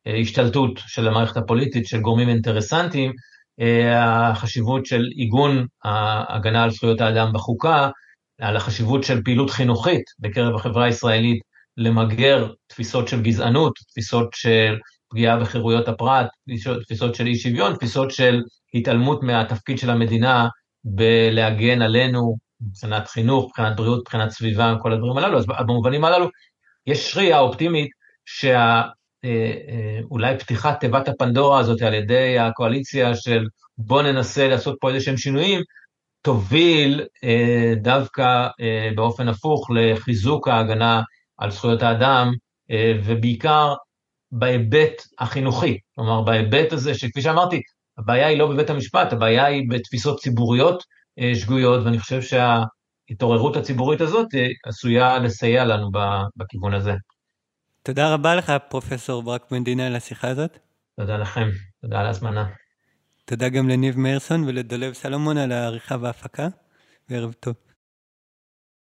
[0.06, 3.12] להשתלטות של המערכת הפוליטית, של גורמים אינטרסנטיים,
[3.96, 7.88] החשיבות של עיגון ההגנה על זכויות האדם בחוקה,
[8.40, 11.40] על החשיבות של פעילות חינוכית בקרב החברה הישראלית
[11.76, 14.76] למגר תפיסות של גזענות, תפיסות של
[15.10, 16.26] פגיעה בחירויות הפרט,
[16.84, 18.42] תפיסות של אי שוויון, תפיסות של
[18.74, 20.48] התעלמות מהתפקיד של המדינה
[20.84, 25.38] בלהגן עלינו מבחינת חינוך, מבחינת בריאות, מבחינת סביבה, כל הדברים הללו.
[25.38, 26.28] אז במובנים הללו
[26.86, 27.90] יש ראייה אופטימית
[28.24, 33.46] שאולי אה, אה, פתיחת תיבת הפנדורה הזאת על ידי הקואליציה של
[33.78, 35.60] בוא ננסה לעשות פה איזה שהם שינויים,
[36.22, 41.02] תוביל אה, דווקא אה, באופן הפוך לחיזוק ההגנה
[41.38, 42.32] על זכויות האדם,
[42.70, 43.74] אה, ובעיקר
[44.32, 45.78] בהיבט החינוכי.
[45.94, 47.62] כלומר, בהיבט הזה, שכפי שאמרתי,
[47.98, 50.84] הבעיה היא לא בבית המשפט, הבעיה היא בתפיסות ציבוריות
[51.18, 55.90] אה, שגויות, ואני חושב שההתעוררות הציבורית הזאת אה, עשויה לסייע לנו
[56.36, 56.92] בכיוון הזה.
[57.82, 60.58] תודה רבה לך, פרופסור ברק מדינה, על השיחה הזאת.
[60.96, 61.48] תודה לכם,
[61.82, 62.46] תודה על ההזמנה.
[63.24, 66.48] תודה גם לניב מאירסון ולדולב סלומון על העריכה וההפקה,
[67.08, 67.71] וערב טוב.